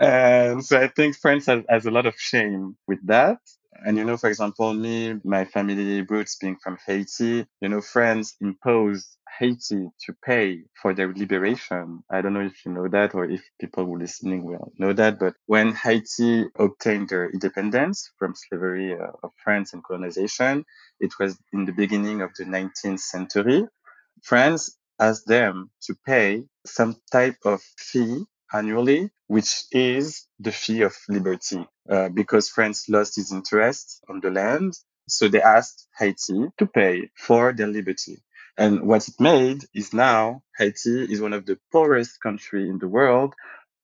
and 0.00 0.64
so 0.64 0.80
I 0.80 0.88
think 0.88 1.16
France 1.16 1.46
has, 1.46 1.62
has 1.68 1.86
a 1.86 1.90
lot 1.90 2.06
of 2.06 2.14
shame 2.18 2.76
with 2.86 3.06
that. 3.06 3.38
And 3.84 3.98
you 3.98 4.04
know, 4.04 4.16
for 4.16 4.30
example, 4.30 4.72
me, 4.72 5.16
my 5.24 5.44
family 5.44 6.02
roots 6.02 6.36
being 6.36 6.56
from 6.56 6.78
Haiti, 6.86 7.46
you 7.60 7.68
know, 7.68 7.80
France 7.80 8.34
imposed 8.40 9.06
Haiti 9.38 9.88
to 10.06 10.12
pay 10.24 10.62
for 10.80 10.94
their 10.94 11.12
liberation. 11.12 12.02
I 12.10 12.22
don't 12.22 12.34
know 12.34 12.46
if 12.46 12.64
you 12.64 12.72
know 12.72 12.88
that 12.88 13.14
or 13.14 13.24
if 13.24 13.42
people 13.60 13.84
who 13.84 13.96
are 13.96 13.98
listening 13.98 14.44
will 14.44 14.72
know 14.78 14.92
that, 14.92 15.18
but 15.18 15.34
when 15.46 15.74
Haiti 15.74 16.46
obtained 16.58 17.08
their 17.10 17.28
independence 17.28 18.10
from 18.18 18.34
slavery 18.34 18.94
uh, 18.94 19.10
of 19.22 19.32
France 19.42 19.72
and 19.72 19.82
colonization, 19.82 20.64
it 21.00 21.12
was 21.18 21.36
in 21.52 21.64
the 21.64 21.72
beginning 21.72 22.22
of 22.22 22.30
the 22.38 22.44
19th 22.44 23.00
century. 23.00 23.66
France 24.22 24.78
asked 25.00 25.26
them 25.26 25.70
to 25.82 25.94
pay 26.06 26.44
some 26.64 26.96
type 27.10 27.36
of 27.44 27.60
fee 27.76 28.24
annually, 28.52 29.10
which 29.26 29.64
is 29.72 30.26
the 30.38 30.52
fee 30.52 30.82
of 30.82 30.94
liberty, 31.08 31.66
uh, 31.88 32.08
because 32.08 32.48
France 32.48 32.88
lost 32.88 33.18
its 33.18 33.32
interest 33.32 34.02
on 34.08 34.20
the 34.20 34.30
land. 34.30 34.74
So 35.08 35.28
they 35.28 35.42
asked 35.42 35.86
Haiti 35.98 36.48
to 36.58 36.66
pay 36.66 37.10
for 37.16 37.52
their 37.52 37.66
liberty. 37.66 38.22
And 38.56 38.82
what 38.82 39.08
it 39.08 39.14
made 39.18 39.64
is 39.74 39.92
now 39.92 40.42
Haiti 40.56 41.04
is 41.12 41.20
one 41.20 41.32
of 41.32 41.44
the 41.44 41.58
poorest 41.72 42.20
country 42.20 42.68
in 42.68 42.78
the 42.78 42.88
world, 42.88 43.34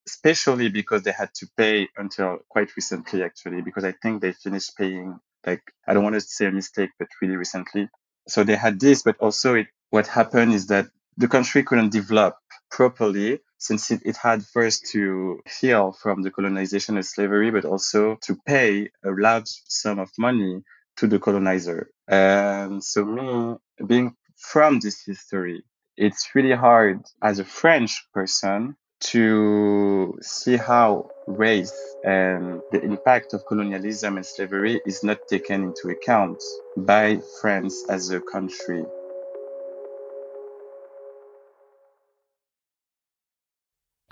especially 0.06 0.68
because 0.68 1.02
they 1.02 1.12
had 1.12 1.32
to 1.34 1.48
pay 1.56 1.88
until 1.96 2.38
quite 2.48 2.74
recently, 2.76 3.22
actually, 3.22 3.62
because 3.62 3.84
I 3.84 3.92
think 3.92 4.22
they 4.22 4.32
finished 4.32 4.76
paying, 4.76 5.18
like, 5.44 5.62
I 5.86 5.94
don't 5.94 6.04
want 6.04 6.14
to 6.14 6.20
say 6.20 6.46
a 6.46 6.52
mistake, 6.52 6.90
but 6.98 7.08
really 7.20 7.36
recently. 7.36 7.88
So 8.28 8.44
they 8.44 8.56
had 8.56 8.78
this, 8.78 9.02
but 9.02 9.16
also 9.18 9.54
it, 9.54 9.66
what 9.90 10.06
happened 10.06 10.52
is 10.52 10.68
that 10.68 10.86
the 11.16 11.28
country 11.28 11.64
couldn't 11.64 11.90
develop 11.90 12.36
properly 12.70 13.40
since 13.60 13.90
it, 13.90 14.00
it 14.04 14.16
had 14.16 14.42
first 14.42 14.86
to 14.92 15.40
heal 15.60 15.92
from 15.92 16.22
the 16.22 16.30
colonization 16.30 16.96
and 16.96 17.04
slavery, 17.06 17.50
but 17.50 17.64
also 17.64 18.16
to 18.22 18.36
pay 18.46 18.88
a 19.04 19.10
large 19.10 19.50
sum 19.68 19.98
of 19.98 20.10
money 20.18 20.62
to 20.96 21.06
the 21.06 21.18
colonizer. 21.18 21.90
And 22.08 22.82
so 22.82 23.04
me 23.04 23.56
being 23.86 24.16
from 24.36 24.80
this 24.80 25.04
history, 25.04 25.62
it's 25.96 26.30
really 26.34 26.54
hard 26.54 27.02
as 27.22 27.38
a 27.38 27.44
French 27.44 28.06
person 28.14 28.76
to 29.00 30.18
see 30.20 30.56
how 30.56 31.10
race 31.26 31.72
and 32.04 32.60
the 32.72 32.82
impact 32.82 33.34
of 33.34 33.44
colonialism 33.46 34.16
and 34.16 34.26
slavery 34.26 34.80
is 34.86 35.04
not 35.04 35.28
taken 35.28 35.64
into 35.64 35.88
account 35.88 36.42
by 36.76 37.20
France 37.40 37.84
as 37.88 38.10
a 38.10 38.20
country. 38.20 38.84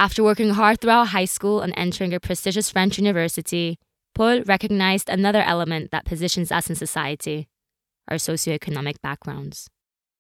After 0.01 0.23
working 0.23 0.51
hard 0.51 0.81
throughout 0.81 1.09
high 1.09 1.25
school 1.25 1.61
and 1.61 1.75
entering 1.77 2.15
a 2.15 2.21
prestigious 2.21 2.71
French 2.71 2.99
university, 2.99 3.79
Paul 4.15 4.43
recognized 4.43 5.09
another 5.09 5.43
element 5.43 5.91
that 5.91 6.05
positions 6.05 6.53
us 6.53 6.71
in 6.71 6.77
society 6.77 7.49
our 8.09 8.17
socioeconomic 8.17 8.95
backgrounds. 9.03 9.69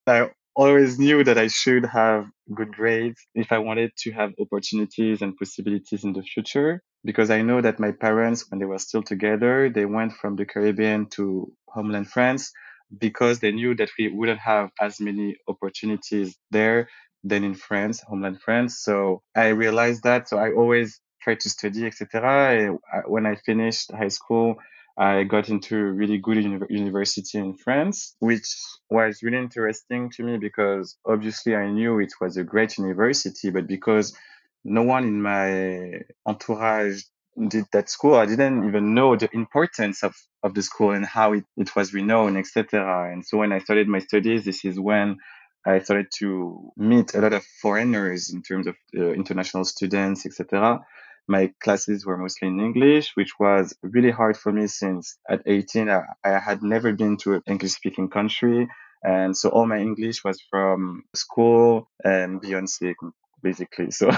I 0.06 0.30
always 0.54 0.98
knew 0.98 1.24
that 1.24 1.38
I 1.38 1.46
should 1.46 1.86
have 1.86 2.26
good 2.54 2.74
grades 2.74 3.20
if 3.34 3.52
I 3.52 3.58
wanted 3.58 3.92
to 3.98 4.12
have 4.12 4.32
opportunities 4.40 5.22
and 5.22 5.36
possibilities 5.36 6.04
in 6.04 6.12
the 6.12 6.22
future. 6.22 6.82
Because 7.04 7.30
I 7.30 7.42
know 7.42 7.60
that 7.60 7.78
my 7.78 7.92
parents, 7.92 8.44
when 8.50 8.58
they 8.58 8.66
were 8.66 8.78
still 8.78 9.02
together, 9.02 9.70
they 9.70 9.86
went 9.86 10.12
from 10.12 10.36
the 10.36 10.44
Caribbean 10.44 11.06
to 11.10 11.52
homeland 11.68 12.10
France 12.10 12.52
because 12.98 13.38
they 13.38 13.52
knew 13.52 13.74
that 13.76 13.90
we 13.98 14.08
wouldn't 14.08 14.40
have 14.40 14.70
as 14.80 15.00
many 15.00 15.36
opportunities 15.46 16.36
there 16.50 16.88
than 17.28 17.44
in 17.44 17.54
France, 17.54 18.00
homeland 18.00 18.40
France. 18.40 18.78
So 18.78 19.22
I 19.36 19.48
realized 19.48 20.02
that. 20.04 20.28
So 20.28 20.38
I 20.38 20.52
always 20.52 21.00
tried 21.22 21.40
to 21.40 21.50
study, 21.50 21.86
etc. 21.86 22.78
When 23.06 23.26
I 23.26 23.36
finished 23.36 23.92
high 23.92 24.08
school, 24.08 24.56
I 24.98 25.22
got 25.22 25.48
into 25.48 25.76
a 25.76 25.92
really 25.92 26.18
good 26.18 26.42
uni- 26.42 26.66
university 26.70 27.38
in 27.38 27.54
France, 27.54 28.16
which 28.18 28.48
was 28.90 29.22
really 29.22 29.38
interesting 29.38 30.10
to 30.16 30.24
me 30.24 30.38
because 30.38 30.96
obviously 31.06 31.54
I 31.54 31.70
knew 31.70 32.00
it 32.00 32.12
was 32.20 32.36
a 32.36 32.42
great 32.42 32.76
university, 32.78 33.50
but 33.50 33.68
because 33.68 34.16
no 34.64 34.82
one 34.82 35.04
in 35.04 35.22
my 35.22 36.00
entourage 36.26 37.02
did 37.46 37.66
that 37.72 37.88
school, 37.88 38.16
I 38.16 38.26
didn't 38.26 38.66
even 38.66 38.94
know 38.94 39.14
the 39.14 39.28
importance 39.32 40.02
of, 40.02 40.16
of 40.42 40.54
the 40.54 40.62
school 40.62 40.90
and 40.90 41.06
how 41.06 41.34
it, 41.34 41.44
it 41.56 41.76
was 41.76 41.94
renowned, 41.94 42.36
etc. 42.36 43.12
And 43.12 43.24
so 43.24 43.38
when 43.38 43.52
I 43.52 43.60
started 43.60 43.86
my 43.86 44.00
studies, 44.00 44.44
this 44.44 44.64
is 44.64 44.80
when 44.80 45.18
I 45.66 45.80
started 45.80 46.08
to 46.18 46.72
meet 46.76 47.14
a 47.14 47.20
lot 47.20 47.32
of 47.32 47.44
foreigners 47.60 48.30
in 48.32 48.42
terms 48.42 48.66
of 48.66 48.76
uh, 48.96 49.12
international 49.12 49.64
students, 49.64 50.24
etc. 50.24 50.80
My 51.26 51.52
classes 51.60 52.06
were 52.06 52.16
mostly 52.16 52.48
in 52.48 52.60
English, 52.60 53.12
which 53.14 53.32
was 53.38 53.76
really 53.82 54.10
hard 54.10 54.36
for 54.36 54.50
me 54.50 54.66
since 54.66 55.18
at 55.28 55.42
18, 55.44 55.90
I, 55.90 56.02
I 56.24 56.38
had 56.38 56.62
never 56.62 56.92
been 56.92 57.18
to 57.18 57.34
an 57.34 57.42
English 57.46 57.72
speaking 57.72 58.08
country. 58.08 58.68
And 59.02 59.36
so 59.36 59.50
all 59.50 59.66
my 59.66 59.78
English 59.78 60.24
was 60.24 60.42
from 60.50 61.04
school 61.14 61.90
and 62.02 62.40
Beyonce, 62.40 62.94
basically. 63.42 63.90
So, 63.90 64.10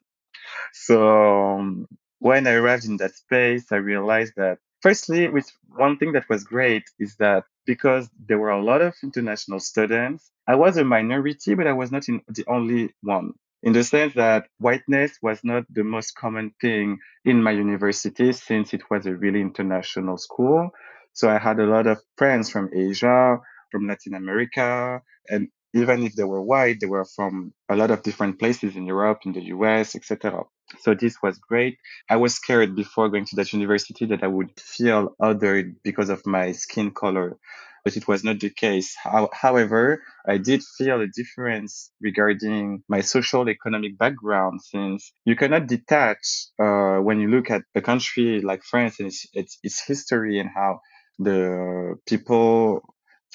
so 0.72 1.18
um, 1.18 1.86
when 2.18 2.46
I 2.46 2.52
arrived 2.52 2.86
in 2.86 2.96
that 2.96 3.14
space, 3.14 3.70
I 3.70 3.76
realized 3.76 4.32
that 4.36 4.58
firstly, 4.80 5.28
with 5.28 5.50
one 5.68 5.98
thing 5.98 6.12
that 6.12 6.28
was 6.28 6.44
great 6.44 6.84
is 6.98 7.16
that 7.16 7.44
because 7.66 8.08
there 8.26 8.38
were 8.38 8.50
a 8.50 8.62
lot 8.62 8.80
of 8.82 8.94
international 9.02 9.60
students, 9.60 10.30
I 10.46 10.54
was 10.54 10.76
a 10.76 10.84
minority, 10.84 11.54
but 11.54 11.66
I 11.66 11.72
was 11.72 11.92
not 11.92 12.08
in 12.08 12.22
the 12.28 12.44
only 12.48 12.94
one 13.02 13.34
in 13.62 13.72
the 13.72 13.82
sense 13.82 14.14
that 14.14 14.46
whiteness 14.58 15.18
was 15.20 15.42
not 15.42 15.64
the 15.70 15.82
most 15.82 16.14
common 16.14 16.52
thing 16.60 16.98
in 17.24 17.42
my 17.42 17.50
university 17.50 18.32
since 18.32 18.72
it 18.72 18.82
was 18.90 19.06
a 19.06 19.14
really 19.14 19.40
international 19.40 20.16
school. 20.16 20.70
So 21.12 21.28
I 21.28 21.38
had 21.38 21.58
a 21.58 21.66
lot 21.66 21.86
of 21.86 22.00
friends 22.16 22.50
from 22.50 22.70
Asia, 22.72 23.38
from 23.70 23.88
Latin 23.88 24.14
America, 24.14 25.02
and 25.28 25.48
even 25.74 26.04
if 26.04 26.14
they 26.14 26.24
were 26.24 26.42
white, 26.42 26.80
they 26.80 26.86
were 26.86 27.04
from 27.04 27.52
a 27.68 27.76
lot 27.76 27.90
of 27.90 28.02
different 28.02 28.38
places 28.38 28.76
in 28.76 28.86
Europe, 28.86 29.20
in 29.26 29.32
the 29.32 29.42
US, 29.56 29.96
etc. 29.96 30.44
So 30.80 30.94
this 30.94 31.16
was 31.22 31.38
great. 31.38 31.78
I 32.10 32.16
was 32.16 32.34
scared 32.34 32.76
before 32.76 33.08
going 33.08 33.24
to 33.26 33.36
that 33.36 33.52
university 33.52 34.06
that 34.06 34.22
I 34.22 34.28
would 34.28 34.58
feel 34.60 35.16
othered 35.20 35.76
because 35.82 36.10
of 36.10 36.26
my 36.26 36.52
skin 36.52 36.90
color 36.90 37.38
but 37.84 37.96
it 37.96 38.08
was 38.08 38.24
not 38.24 38.40
the 38.40 38.50
case. 38.50 38.94
How, 39.02 39.30
however, 39.32 40.02
I 40.26 40.36
did 40.38 40.62
feel 40.62 41.00
a 41.00 41.06
difference 41.06 41.90
regarding 42.00 42.82
my 42.88 43.00
social 43.00 43.48
economic 43.48 43.96
background 43.98 44.60
since 44.62 45.10
you 45.24 45.36
cannot 45.36 45.66
detach 45.66 46.22
uh, 46.62 46.98
when 46.98 47.20
you 47.20 47.28
look 47.28 47.50
at 47.50 47.62
a 47.74 47.80
country 47.80 48.42
like 48.42 48.62
France 48.62 49.00
and 49.00 49.08
its, 49.08 49.26
its, 49.32 49.58
its 49.62 49.82
history 49.86 50.38
and 50.38 50.50
how 50.54 50.80
the 51.18 51.96
people 52.06 52.82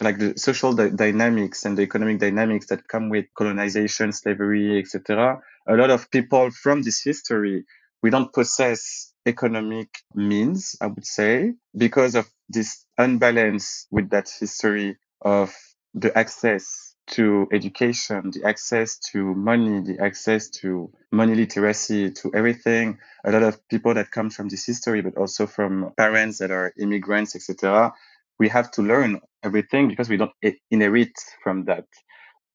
like 0.01 0.17
the 0.17 0.33
social 0.37 0.73
di- 0.73 0.89
dynamics 0.89 1.65
and 1.65 1.77
the 1.77 1.83
economic 1.83 2.19
dynamics 2.19 2.67
that 2.67 2.87
come 2.87 3.09
with 3.09 3.25
colonization, 3.35 4.11
slavery, 4.11 4.79
etc. 4.79 5.39
A 5.67 5.75
lot 5.75 5.89
of 5.89 6.09
people 6.11 6.51
from 6.51 6.81
this 6.81 7.01
history, 7.03 7.65
we 8.01 8.09
don't 8.09 8.33
possess 8.33 9.13
economic 9.25 9.89
means, 10.13 10.75
I 10.81 10.87
would 10.87 11.05
say, 11.05 11.53
because 11.77 12.15
of 12.15 12.27
this 12.49 12.85
unbalance 12.97 13.87
with 13.91 14.09
that 14.09 14.29
history 14.39 14.97
of 15.21 15.53
the 15.93 16.15
access 16.17 16.95
to 17.05 17.47
education, 17.51 18.31
the 18.31 18.43
access 18.47 18.97
to 19.11 19.33
money, 19.35 19.81
the 19.81 20.03
access 20.03 20.49
to 20.49 20.91
money 21.11 21.35
literacy, 21.35 22.11
to 22.11 22.31
everything. 22.33 22.97
A 23.25 23.31
lot 23.31 23.43
of 23.43 23.67
people 23.67 23.93
that 23.93 24.11
come 24.11 24.29
from 24.29 24.49
this 24.49 24.65
history, 24.65 25.01
but 25.01 25.17
also 25.17 25.45
from 25.45 25.93
parents 25.97 26.39
that 26.39 26.51
are 26.51 26.73
immigrants, 26.79 27.35
etc. 27.35 27.93
We 28.39 28.49
have 28.49 28.71
to 28.71 28.81
learn 28.81 29.21
everything 29.43 29.87
because 29.89 30.09
we 30.09 30.17
don't 30.17 30.31
inherit 30.71 31.13
from 31.43 31.65
that. 31.65 31.85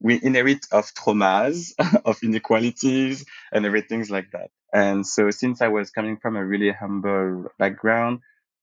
We 0.00 0.20
inherit 0.22 0.66
of 0.72 0.86
traumas, 0.94 1.72
of 2.04 2.18
inequalities, 2.22 3.24
and 3.52 3.66
everything 3.66 4.06
like 4.08 4.30
that. 4.32 4.50
And 4.72 5.06
so 5.06 5.30
since 5.30 5.62
I 5.62 5.68
was 5.68 5.90
coming 5.90 6.18
from 6.18 6.36
a 6.36 6.44
really 6.44 6.72
humble 6.72 7.46
background, 7.58 8.20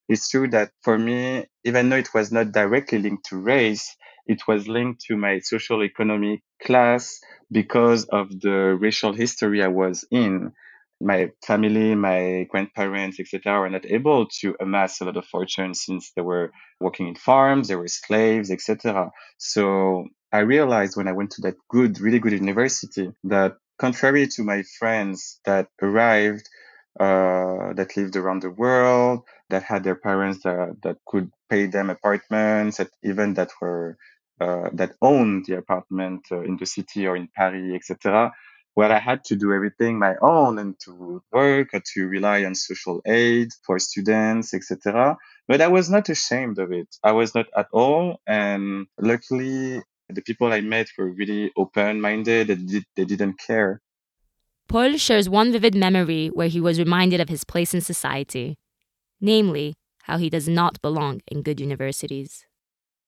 it's 0.08 0.29
true 0.29 0.48
that 0.50 0.72
for 0.84 0.98
me, 0.98 1.46
even 1.63 1.89
though 1.89 1.98
it 1.98 2.13
was 2.13 2.32
not 2.32 2.51
directly 2.51 3.00
linked 3.00 3.25
to 3.27 3.38
race, 3.38 3.96
it 4.27 4.41
was 4.48 4.67
linked 4.67 5.01
to 5.08 5.17
my 5.17 5.39
social 5.39 5.84
economic 5.84 6.41
class 6.63 7.20
because 7.51 8.05
of 8.05 8.29
the 8.41 8.77
racial 8.79 9.13
history 9.13 9.63
I 9.63 9.67
was 9.67 10.05
in. 10.12 10.53
My 11.02 11.32
family, 11.46 11.94
my 11.96 12.48
grandparents, 12.50 13.20
etc., 13.20 13.60
were 13.60 13.70
not 13.70 13.86
able 13.86 14.28
to 14.42 14.56
amass 14.60 15.02
a 15.02 15.06
lot 15.06 15.18
of 15.18 15.25
fortune 15.25 15.74
since 15.74 16.12
they 16.16 16.22
were 16.22 16.52
working 16.80 17.08
in 17.08 17.16
farms, 17.16 17.68
they 17.68 17.75
were 17.75 17.88
slaves, 17.88 18.50
etc. 18.50 19.12
So 19.38 20.08
I 20.32 20.40
realized 20.40 20.98
when 20.98 21.08
I 21.08 21.14
went 21.14 21.32
to 21.32 21.42
that 21.44 21.56
good, 21.70 22.00
really 22.00 22.20
good 22.20 22.34
university 22.34 23.12
that 23.25 23.58
contrary 23.78 24.28
to 24.28 24.44
my 24.44 24.64
friends 24.80 25.40
that 25.46 25.68
arrived, 25.82 26.50
uh, 27.00 27.74
that 27.74 27.98
lived 27.98 28.16
around 28.16 28.42
the 28.42 28.50
world, 28.50 29.24
that 29.50 29.64
had 29.64 29.84
their 29.84 29.96
parents 29.96 30.44
that, 30.44 30.78
that 30.84 30.98
could 31.06 31.30
pay 31.50 31.68
them 31.68 31.90
apartments, 31.90 32.78
that 32.78 32.90
even 33.04 33.34
that 33.34 33.52
were 33.62 33.98
uh, 34.42 34.70
that 34.74 34.92
owned 35.02 35.46
the 35.48 35.58
apartment 35.58 36.25
uh, 36.32 36.42
in 36.42 36.58
the 36.58 36.66
city 36.66 37.08
or 37.08 37.16
in 37.16 37.30
Paris, 37.34 37.74
etc. 37.74 38.34
Well, 38.75 38.91
I 38.91 39.00
had 39.00 39.24
to 39.25 39.36
do 39.36 39.53
everything 39.53 40.00
my 40.00 40.15
own 40.22 40.60
and 40.60 40.77
to 40.82 41.22
work 41.32 41.70
or 41.74 41.82
to 41.94 42.08
rely 42.08 42.44
on 42.44 42.55
social 42.55 43.01
aid 43.05 43.50
for 43.65 43.79
students, 43.79 44.53
etc. 44.53 45.17
But 45.48 45.62
I 45.62 45.67
was 45.67 45.89
not 45.89 46.10
ashamed 46.10 46.60
of 46.60 46.74
it. 46.74 46.94
I 47.01 47.13
was 47.13 47.34
not 47.34 47.46
at 47.55 47.67
all. 47.72 48.20
And 48.27 48.88
luckily, 49.00 49.82
the 50.10 50.22
people 50.22 50.51
I 50.51 50.60
met 50.62 50.88
were 50.98 51.10
really 51.10 51.51
open 51.55 52.01
minded. 52.01 52.48
They, 52.48 52.55
did, 52.55 52.86
they 52.98 53.05
didn't 53.05 53.39
care. 53.39 53.82
Paul 54.67 54.98
shares 54.98 55.29
one 55.29 55.53
vivid 55.53 55.75
memory 55.75 56.27
where 56.27 56.50
he 56.50 56.60
was 56.60 56.79
reminded 56.79 57.22
of 57.22 57.29
his 57.29 57.46
place 57.46 57.74
in 57.74 57.82
society, 57.82 58.58
namely, 59.22 59.75
how 60.03 60.17
he 60.17 60.29
does 60.29 60.50
not 60.50 60.82
belong 60.82 61.22
in 61.27 61.44
good 61.44 61.62
universities 61.62 62.46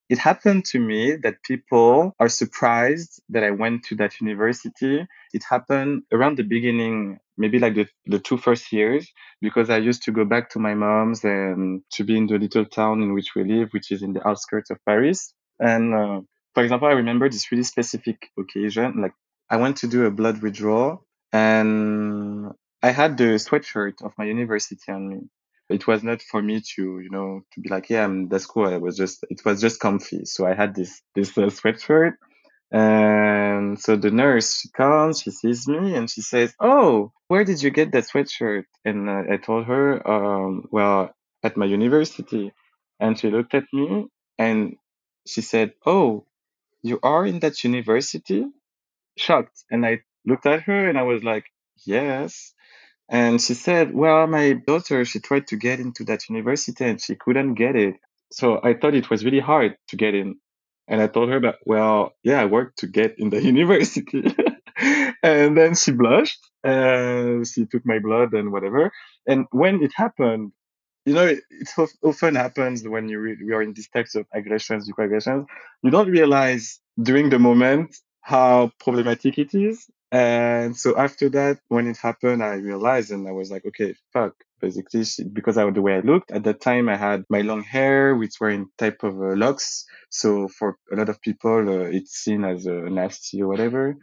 it 0.09 0.17
happened 0.17 0.65
to 0.65 0.79
me 0.79 1.17
that 1.17 1.43
people 1.43 2.15
are 2.19 2.29
surprised 2.29 3.21
that 3.29 3.43
I 3.43 3.51
went 3.51 3.83
to 3.85 3.95
that 3.95 4.19
university. 4.21 5.05
It 5.33 5.43
happened 5.49 6.03
around 6.13 6.37
the 6.37 6.43
beginning, 6.43 7.19
maybe 7.37 7.59
like 7.59 7.75
the, 7.75 7.87
the 8.05 8.19
two 8.19 8.37
first 8.37 8.71
years, 8.71 9.11
because 9.41 9.69
I 9.69 9.77
used 9.77 10.03
to 10.03 10.11
go 10.11 10.23
back 10.23 10.49
to 10.51 10.59
my 10.59 10.75
mom's 10.75 11.25
and 11.25 11.81
to 11.93 12.03
be 12.05 12.15
in 12.17 12.27
the 12.27 12.37
little 12.37 12.65
town 12.65 13.01
in 13.01 13.13
which 13.13 13.35
we 13.35 13.43
live, 13.43 13.69
which 13.71 13.91
is 13.91 14.01
in 14.01 14.13
the 14.13 14.25
outskirts 14.25 14.69
of 14.69 14.83
Paris. 14.85 15.33
And 15.59 15.93
uh, 15.93 16.21
for 16.53 16.63
example, 16.63 16.87
I 16.87 16.93
remember 16.93 17.29
this 17.29 17.51
really 17.51 17.63
specific 17.63 18.29
occasion. 18.39 19.01
Like 19.01 19.13
I 19.49 19.57
went 19.57 19.77
to 19.77 19.87
do 19.87 20.05
a 20.05 20.11
blood 20.11 20.41
withdrawal 20.41 21.05
and 21.33 22.53
I 22.81 22.91
had 22.91 23.17
the 23.17 23.35
sweatshirt 23.35 24.01
of 24.03 24.13
my 24.17 24.23
university 24.25 24.89
on 24.89 25.09
me 25.09 25.19
it 25.69 25.87
was 25.87 26.03
not 26.03 26.21
for 26.21 26.41
me 26.41 26.61
to 26.75 26.99
you 26.99 27.09
know 27.09 27.41
to 27.53 27.61
be 27.61 27.69
like 27.69 27.89
yeah 27.89 28.05
I'm, 28.05 28.29
that's 28.29 28.45
cool. 28.45 28.67
It 28.67 28.81
was 28.81 28.97
just 28.97 29.25
it 29.29 29.43
was 29.45 29.61
just 29.61 29.79
comfy. 29.79 30.25
So 30.25 30.45
i 30.45 30.53
had 30.53 30.75
this 30.75 31.01
this 31.15 31.37
uh, 31.37 31.41
sweatshirt 31.43 32.13
and 32.71 33.79
so 33.79 33.95
the 33.95 34.11
nurse 34.11 34.59
she 34.59 34.69
comes 34.69 35.21
she 35.21 35.31
sees 35.31 35.67
me 35.67 35.95
and 35.95 36.09
she 36.09 36.21
says 36.21 36.53
oh 36.59 37.13
where 37.29 37.45
did 37.45 37.61
you 37.61 37.69
get 37.69 37.91
that 37.91 38.05
sweatshirt? 38.05 38.65
And 38.85 39.09
uh, 39.09 39.23
i 39.31 39.37
told 39.37 39.65
her 39.65 40.07
um, 40.09 40.67
well 40.71 41.13
at 41.43 41.57
my 41.57 41.65
university. 41.65 42.51
And 42.99 43.17
she 43.17 43.29
looked 43.29 43.53
at 43.53 43.65
me 43.71 44.07
and 44.37 44.75
she 45.27 45.41
said 45.41 45.73
oh 45.85 46.25
you 46.83 46.99
are 47.03 47.25
in 47.25 47.39
that 47.39 47.63
university? 47.63 48.45
Shocked. 49.17 49.63
And 49.69 49.85
i 49.85 50.01
looked 50.25 50.45
at 50.45 50.63
her 50.63 50.89
and 50.89 50.97
i 50.97 51.03
was 51.03 51.23
like 51.23 51.45
yes 51.85 52.53
and 53.09 53.41
she 53.41 53.53
said, 53.53 53.93
well, 53.93 54.27
my 54.27 54.53
daughter, 54.53 55.05
she 55.05 55.19
tried 55.19 55.47
to 55.47 55.55
get 55.55 55.79
into 55.79 56.03
that 56.05 56.27
university 56.29 56.83
and 56.83 57.01
she 57.01 57.15
couldn't 57.15 57.53
get 57.53 57.75
it. 57.75 57.95
So 58.31 58.59
I 58.61 58.73
thought 58.73 58.95
it 58.95 59.09
was 59.09 59.23
really 59.23 59.39
hard 59.39 59.77
to 59.89 59.95
get 59.95 60.13
in. 60.13 60.35
And 60.87 61.01
I 61.01 61.07
told 61.07 61.29
her, 61.29 61.39
but 61.39 61.57
well, 61.65 62.13
yeah, 62.23 62.41
I 62.41 62.45
worked 62.45 62.79
to 62.79 62.87
get 62.87 63.17
in 63.17 63.29
the 63.29 63.41
university. 63.53 64.35
and 65.23 65.57
then 65.57 65.75
she 65.75 65.91
blushed 65.91 66.39
and 66.63 67.47
she 67.47 67.65
took 67.65 67.85
my 67.85 67.99
blood 67.99 68.33
and 68.33 68.51
whatever. 68.51 68.91
And 69.25 69.45
when 69.51 69.81
it 69.81 69.91
happened, 69.95 70.51
you 71.05 71.13
know, 71.13 71.25
it, 71.25 71.39
it 71.49 71.69
often 72.03 72.35
happens 72.35 72.85
when 72.85 73.07
you 73.07 73.19
re- 73.19 73.37
we 73.41 73.53
are 73.53 73.61
in 73.61 73.71
these 73.73 73.87
types 73.87 74.15
of 74.15 74.25
aggressions, 74.33 74.89
aggressions, 74.89 75.47
you 75.81 75.89
don't 75.89 76.09
realize 76.09 76.81
during 77.01 77.29
the 77.29 77.39
moment 77.39 77.95
how 78.21 78.71
problematic 78.79 79.37
it 79.37 79.53
is. 79.53 79.87
And 80.11 80.75
so 80.77 80.97
after 80.97 81.29
that, 81.29 81.59
when 81.67 81.87
it 81.87 81.97
happened, 81.97 82.41
I 82.43 82.55
realized 82.55 83.11
and 83.11 83.27
I 83.27 83.31
was 83.31 83.51
like, 83.51 83.65
okay, 83.65 83.95
fuck. 84.13 84.33
Basically, 84.59 85.03
she, 85.03 85.23
because 85.23 85.57
of 85.57 85.73
the 85.75 85.81
way 85.81 85.95
I 85.95 85.99
looked 85.99 86.31
at 86.31 86.43
that 86.45 86.61
time, 86.61 86.89
I 86.89 86.95
had 86.97 87.25
my 87.29 87.41
long 87.41 87.61
hair, 87.61 88.15
which 88.15 88.35
were 88.39 88.49
in 88.49 88.69
type 88.77 89.03
of 89.03 89.15
uh, 89.15 89.35
locks. 89.35 89.85
So 90.09 90.47
for 90.47 90.77
a 90.91 90.95
lot 90.95 91.09
of 91.09 91.21
people, 91.21 91.69
uh, 91.69 91.89
it's 91.91 92.13
seen 92.13 92.43
as 92.43 92.65
uh, 92.67 92.71
nasty 92.89 93.41
or 93.41 93.47
whatever. 93.49 93.97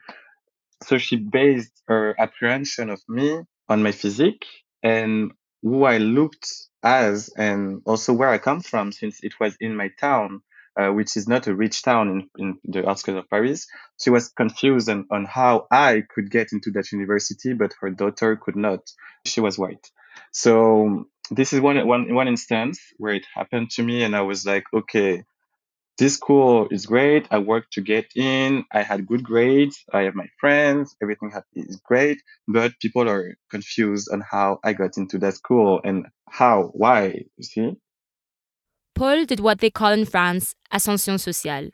So 0.85 0.98
she 0.98 1.16
based 1.16 1.72
her 1.88 2.14
apprehension 2.20 2.90
of 2.90 3.02
me 3.09 3.40
on 3.68 3.83
my 3.83 3.92
physique 3.92 4.46
and 4.83 5.33
who 5.62 5.85
I 5.85 5.98
looked 5.98 6.48
as 6.83 7.31
and 7.37 7.83
also 7.87 8.12
where 8.12 8.29
I 8.29 8.38
come 8.38 8.61
from 8.61 8.92
since 8.92 9.20
it 9.22 9.35
was 9.40 9.57
in 9.61 9.76
my 9.76 9.90
town, 10.00 10.42
uh, 10.76 10.88
which 10.88 11.16
is 11.16 11.28
not 11.28 11.46
a 11.46 11.54
rich 11.54 11.82
town 11.82 12.28
in, 12.38 12.58
in 12.64 12.72
the 12.72 12.88
outskirts 12.88 13.18
of 13.18 13.30
Paris. 13.30 13.66
She 14.00 14.10
was 14.10 14.28
confused 14.28 14.88
on, 14.88 15.06
on 15.10 15.24
how 15.24 15.66
I 15.70 16.02
could 16.14 16.30
get 16.30 16.52
into 16.52 16.70
that 16.72 16.90
university, 16.92 17.52
but 17.52 17.74
her 17.80 17.90
daughter 17.90 18.37
could 18.37 18.56
not. 18.56 18.80
She 19.24 19.40
was 19.40 19.58
white. 19.58 19.90
So 20.32 21.06
this 21.30 21.52
is 21.52 21.60
one, 21.60 21.87
one, 21.87 22.14
one 22.14 22.28
instance 22.28 22.80
where 22.98 23.14
it 23.14 23.26
happened 23.34 23.70
to 23.70 23.82
me 23.82 24.02
and 24.02 24.14
I 24.14 24.22
was 24.22 24.44
like, 24.44 24.64
okay, 24.72 25.24
this 25.96 26.14
school 26.14 26.68
is 26.70 26.87
great. 26.87 27.28
I 27.30 27.38
worked 27.38 27.74
to 27.74 27.80
get 27.80 28.06
in. 28.16 28.64
I 28.72 28.82
had 28.82 29.06
good 29.06 29.22
grades. 29.22 29.84
I 29.92 30.02
have 30.02 30.14
my 30.16 30.28
friends. 30.40 30.96
Everything 31.00 31.32
is 31.54 31.76
great. 31.76 32.20
But 32.48 32.72
people 32.80 33.08
are 33.08 33.37
confused 33.48 34.08
on 34.12 34.20
how 34.20 34.58
I 34.64 34.72
got 34.72 34.96
into 34.96 35.18
that 35.18 35.34
school 35.34 35.80
and 35.84 36.06
how, 36.28 36.70
why, 36.74 37.24
you 37.37 37.44
see? 37.44 37.76
Paul 38.94 39.24
did 39.24 39.40
what 39.40 39.59
they 39.59 39.70
call 39.70 39.92
in 39.92 40.04
France 40.04 40.54
ascension 40.70 41.18
sociale, 41.18 41.70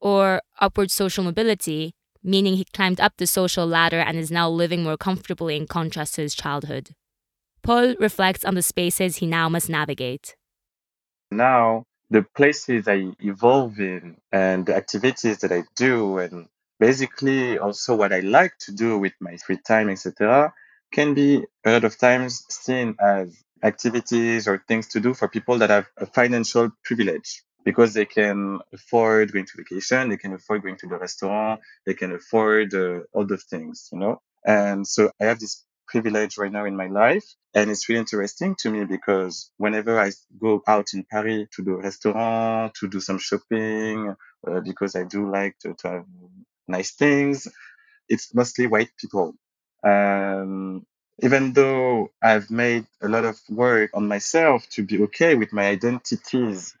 or 0.00 0.42
upward 0.60 0.90
social 0.90 1.24
mobility, 1.24 1.94
meaning 2.22 2.56
he 2.56 2.66
climbed 2.74 3.00
up 3.00 3.14
the 3.16 3.26
social 3.26 3.66
ladder 3.66 4.00
and 4.00 4.18
is 4.18 4.30
now 4.30 4.48
living 4.48 4.82
more 4.82 4.98
comfortably 4.98 5.56
in 5.56 5.66
contrast 5.66 6.16
to 6.16 6.22
his 6.22 6.34
childhood. 6.34 6.90
Paul 7.62 7.94
reflects 7.98 8.44
on 8.44 8.54
the 8.54 8.62
spaces 8.62 9.16
he 9.16 9.26
now 9.26 9.48
must 9.48 9.68
navigate. 9.68 10.36
Now, 11.30 11.84
the 12.10 12.22
places 12.22 12.88
I 12.88 13.12
evolve 13.20 13.78
in 13.78 14.16
and 14.32 14.66
the 14.66 14.76
activities 14.76 15.38
that 15.38 15.52
I 15.52 15.64
do 15.76 16.18
and 16.18 16.48
basically 16.80 17.58
also 17.58 17.96
what 17.96 18.12
I 18.12 18.20
like 18.20 18.52
to 18.60 18.72
do 18.72 18.98
with 18.98 19.12
my 19.20 19.36
free 19.36 19.58
time, 19.58 19.88
etc., 19.90 20.52
can 20.92 21.14
be 21.14 21.44
a 21.64 21.72
lot 21.72 21.84
of 21.84 21.98
times 21.98 22.44
seen 22.48 22.96
as 23.00 23.36
activities 23.62 24.48
or 24.48 24.62
things 24.68 24.88
to 24.88 25.00
do 25.00 25.14
for 25.14 25.28
people 25.28 25.58
that 25.58 25.70
have 25.70 25.86
a 25.96 26.06
financial 26.06 26.70
privilege 26.84 27.42
because 27.64 27.92
they 27.92 28.04
can 28.06 28.60
afford 28.72 29.32
going 29.32 29.44
to 29.44 29.52
vacation, 29.56 30.08
they 30.08 30.16
can 30.16 30.32
afford 30.32 30.62
going 30.62 30.76
to 30.76 30.86
the 30.86 30.96
restaurant, 30.96 31.60
they 31.84 31.94
can 31.94 32.12
afford 32.12 32.72
uh, 32.74 33.00
all 33.12 33.26
those 33.26 33.44
things, 33.44 33.88
you 33.92 33.98
know. 33.98 34.20
And 34.44 34.86
so 34.86 35.10
I 35.20 35.26
have 35.26 35.40
this 35.40 35.64
privilege 35.88 36.38
right 36.38 36.52
now 36.52 36.64
in 36.64 36.76
my 36.76 36.86
life. 36.86 37.24
And 37.54 37.70
it's 37.70 37.88
really 37.88 38.00
interesting 38.00 38.54
to 38.60 38.70
me 38.70 38.84
because 38.84 39.50
whenever 39.56 39.98
I 39.98 40.12
go 40.38 40.62
out 40.66 40.88
in 40.94 41.04
Paris 41.10 41.48
to 41.56 41.62
the 41.62 41.72
restaurant, 41.72 42.74
to 42.74 42.88
do 42.88 43.00
some 43.00 43.18
shopping, 43.18 44.14
uh, 44.46 44.60
because 44.60 44.94
I 44.94 45.04
do 45.04 45.30
like 45.30 45.58
to, 45.60 45.74
to, 45.74 45.88
have 45.88 46.04
nice 46.68 46.92
things, 46.92 47.48
it's 48.08 48.34
mostly 48.34 48.66
white 48.66 48.90
people. 49.00 49.34
Um, 49.82 50.86
even 51.20 51.52
though 51.52 52.10
I've 52.22 52.50
made 52.50 52.86
a 53.02 53.08
lot 53.08 53.24
of 53.24 53.38
work 53.48 53.90
on 53.94 54.08
myself 54.08 54.68
to 54.70 54.84
be 54.84 55.02
okay 55.04 55.34
with 55.34 55.52
my 55.52 55.66
identities, 55.66 56.76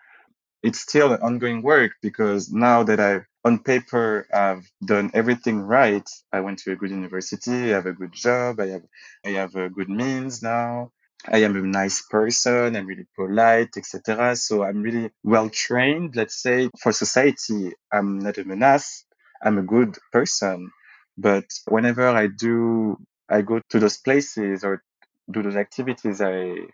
it's 0.62 0.80
still 0.80 1.12
an 1.12 1.22
ongoing 1.22 1.62
work 1.62 1.92
because 2.02 2.50
now 2.50 2.82
that 2.84 3.00
I've 3.00 3.26
on 3.44 3.60
paper 3.60 4.26
I've 4.32 4.68
done 4.84 5.10
everything 5.14 5.60
right. 5.60 6.08
I 6.32 6.40
went 6.40 6.58
to 6.60 6.72
a 6.72 6.76
good 6.76 6.90
university, 6.90 7.72
I 7.72 7.76
have 7.76 7.86
a 7.86 7.92
good 7.92 8.12
job, 8.12 8.60
I 8.60 8.66
have 8.66 8.82
I 9.24 9.30
have 9.30 9.54
a 9.56 9.70
good 9.70 9.88
means 9.88 10.42
now. 10.42 10.92
I 11.26 11.38
am 11.38 11.56
a 11.56 11.62
nice 11.62 12.02
person, 12.02 12.76
I'm 12.76 12.86
really 12.86 13.06
polite, 13.16 13.76
etc. 13.76 14.36
So 14.36 14.62
I'm 14.62 14.82
really 14.82 15.10
well 15.24 15.48
trained, 15.50 16.14
let's 16.14 16.40
say, 16.40 16.70
for 16.80 16.92
society. 16.92 17.72
I'm 17.92 18.20
not 18.20 18.38
a 18.38 18.44
menace. 18.44 19.04
I'm 19.42 19.58
a 19.58 19.62
good 19.62 19.96
person. 20.12 20.70
But 21.16 21.46
whenever 21.66 22.06
I 22.08 22.28
do 22.28 22.98
I 23.28 23.42
go 23.42 23.60
to 23.70 23.78
those 23.78 23.98
places 23.98 24.64
or 24.64 24.82
do 25.30 25.42
those 25.42 25.56
activities, 25.56 26.20
I 26.20 26.66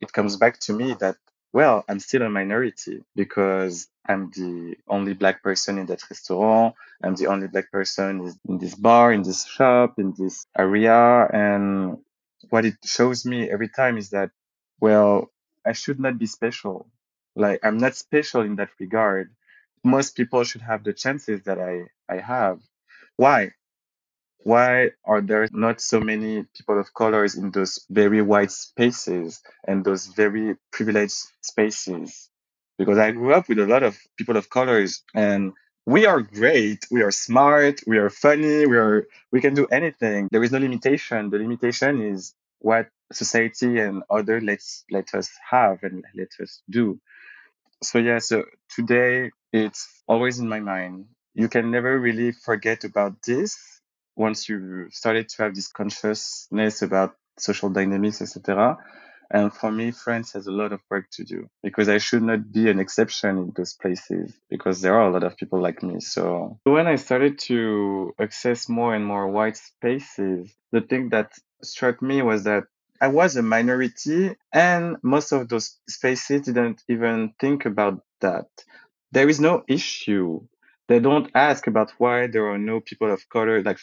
it 0.00 0.12
comes 0.12 0.36
back 0.36 0.58
to 0.60 0.72
me 0.72 0.94
that 1.00 1.16
well, 1.54 1.84
I'm 1.88 2.00
still 2.00 2.22
a 2.22 2.28
minority 2.28 3.04
because 3.14 3.86
I'm 4.08 4.28
the 4.34 4.74
only 4.88 5.14
black 5.14 5.40
person 5.40 5.78
in 5.78 5.86
that 5.86 6.02
restaurant. 6.10 6.74
I'm 7.00 7.14
the 7.14 7.28
only 7.28 7.46
black 7.46 7.70
person 7.70 8.34
in 8.48 8.58
this 8.58 8.74
bar, 8.74 9.12
in 9.12 9.22
this 9.22 9.46
shop, 9.46 10.00
in 10.00 10.14
this 10.18 10.46
area. 10.58 11.28
And 11.32 11.98
what 12.50 12.64
it 12.64 12.74
shows 12.84 13.24
me 13.24 13.48
every 13.48 13.68
time 13.68 13.98
is 13.98 14.10
that, 14.10 14.30
well, 14.80 15.30
I 15.64 15.74
should 15.74 16.00
not 16.00 16.18
be 16.18 16.26
special. 16.26 16.88
Like 17.36 17.60
I'm 17.62 17.78
not 17.78 17.94
special 17.94 18.40
in 18.40 18.56
that 18.56 18.70
regard. 18.80 19.30
Most 19.84 20.16
people 20.16 20.42
should 20.42 20.62
have 20.62 20.82
the 20.82 20.92
chances 20.92 21.42
that 21.44 21.60
I, 21.60 21.84
I 22.12 22.18
have. 22.18 22.58
Why? 23.16 23.52
Why 24.44 24.90
are 25.04 25.22
there 25.22 25.48
not 25.52 25.80
so 25.80 26.00
many 26.00 26.44
people 26.56 26.78
of 26.78 26.94
colors 26.94 27.34
in 27.34 27.50
those 27.50 27.84
very 27.90 28.22
white 28.22 28.52
spaces 28.52 29.42
and 29.66 29.84
those 29.84 30.06
very 30.06 30.56
privileged 30.70 31.16
spaces? 31.40 32.28
Because 32.78 32.98
I 32.98 33.12
grew 33.12 33.32
up 33.34 33.48
with 33.48 33.58
a 33.58 33.66
lot 33.66 33.82
of 33.82 33.98
people 34.18 34.36
of 34.36 34.50
colors 34.50 35.02
and 35.14 35.52
we 35.86 36.06
are 36.06 36.20
great. 36.22 36.86
We 36.90 37.02
are 37.02 37.10
smart. 37.10 37.80
We 37.86 37.98
are 37.98 38.10
funny. 38.10 38.66
We 38.66 38.76
are, 38.76 39.06
we 39.32 39.40
can 39.40 39.54
do 39.54 39.66
anything. 39.66 40.28
There 40.30 40.42
is 40.44 40.52
no 40.52 40.58
limitation. 40.58 41.30
The 41.30 41.38
limitation 41.38 42.02
is 42.02 42.34
what 42.60 42.88
society 43.12 43.78
and 43.80 44.02
other 44.10 44.40
let's 44.40 44.84
let 44.90 45.14
us 45.14 45.30
have 45.50 45.82
and 45.82 46.04
let 46.14 46.28
us 46.42 46.62
do. 46.70 47.00
So 47.82 47.98
yeah, 47.98 48.18
so 48.18 48.44
today 48.74 49.30
it's 49.52 50.02
always 50.08 50.38
in 50.38 50.48
my 50.48 50.60
mind. 50.60 51.06
You 51.34 51.48
can 51.48 51.70
never 51.70 51.98
really 51.98 52.32
forget 52.32 52.84
about 52.84 53.22
this 53.26 53.73
once 54.16 54.48
you 54.48 54.88
started 54.90 55.28
to 55.28 55.42
have 55.42 55.54
this 55.54 55.68
consciousness 55.68 56.82
about 56.82 57.14
social 57.38 57.70
dynamics, 57.70 58.22
etc. 58.22 58.78
And 59.30 59.52
for 59.52 59.72
me, 59.72 59.90
France 59.90 60.32
has 60.34 60.46
a 60.46 60.52
lot 60.52 60.72
of 60.72 60.80
work 60.90 61.06
to 61.12 61.24
do 61.24 61.48
because 61.62 61.88
I 61.88 61.98
should 61.98 62.22
not 62.22 62.52
be 62.52 62.70
an 62.70 62.78
exception 62.78 63.38
in 63.38 63.52
those 63.56 63.74
places 63.74 64.32
because 64.50 64.80
there 64.80 64.94
are 64.94 65.08
a 65.08 65.10
lot 65.10 65.24
of 65.24 65.36
people 65.36 65.60
like 65.60 65.82
me. 65.82 66.00
So 66.00 66.58
when 66.64 66.86
I 66.86 66.96
started 66.96 67.38
to 67.50 68.14
access 68.20 68.68
more 68.68 68.94
and 68.94 69.04
more 69.04 69.28
white 69.28 69.56
spaces, 69.56 70.54
the 70.72 70.82
thing 70.82 71.08
that 71.08 71.32
struck 71.62 72.02
me 72.02 72.22
was 72.22 72.44
that 72.44 72.64
I 73.00 73.08
was 73.08 73.36
a 73.36 73.42
minority 73.42 74.36
and 74.52 74.96
most 75.02 75.32
of 75.32 75.48
those 75.48 75.78
spaces 75.88 76.42
didn't 76.42 76.82
even 76.88 77.34
think 77.40 77.66
about 77.66 78.02
that. 78.20 78.46
There 79.12 79.28
is 79.28 79.40
no 79.40 79.62
issue. 79.68 80.46
They 80.88 81.00
don't 81.00 81.30
ask 81.34 81.66
about 81.66 81.92
why 81.98 82.26
there 82.26 82.46
are 82.50 82.58
no 82.58 82.80
people 82.80 83.10
of 83.12 83.26
color, 83.30 83.62
like 83.62 83.78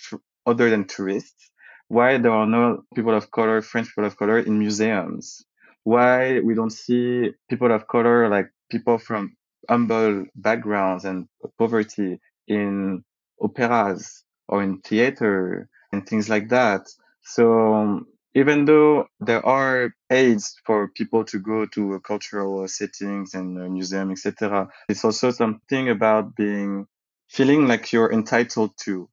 other 0.45 0.69
than 0.69 0.85
tourists, 0.85 1.49
why 1.87 2.17
there 2.19 2.31
are 2.31 2.45
no 2.45 2.83
people 2.95 3.13
of 3.15 3.31
color, 3.31 3.61
French 3.61 3.87
people 3.89 4.05
of 4.05 4.17
color 4.17 4.39
in 4.39 4.59
museums, 4.59 5.43
why 5.83 6.39
we 6.41 6.53
don't 6.53 6.71
see 6.71 7.31
people 7.49 7.71
of 7.71 7.87
color, 7.87 8.29
like 8.29 8.49
people 8.69 8.97
from 8.99 9.35
humble 9.69 10.25
backgrounds 10.35 11.05
and 11.05 11.27
poverty 11.57 12.19
in 12.47 13.03
operas 13.41 14.23
or 14.47 14.61
in 14.63 14.79
theater 14.81 15.69
and 15.91 16.07
things 16.07 16.29
like 16.29 16.49
that. 16.49 16.87
So 17.23 18.05
even 18.35 18.65
though 18.65 19.07
there 19.19 19.45
are 19.45 19.93
aids 20.11 20.55
for 20.65 20.87
people 20.89 21.25
to 21.25 21.39
go 21.39 21.65
to 21.65 21.99
cultural 22.01 22.67
settings 22.67 23.33
and 23.33 23.57
uh, 23.59 23.67
museum, 23.67 24.11
etc., 24.11 24.69
it's 24.87 25.03
also 25.03 25.31
something 25.31 25.89
about 25.89 26.35
being 26.35 26.87
feeling 27.31 27.67
like 27.67 27.91
you're 27.91 28.11
entitled 28.11 28.71
to. 28.85 29.09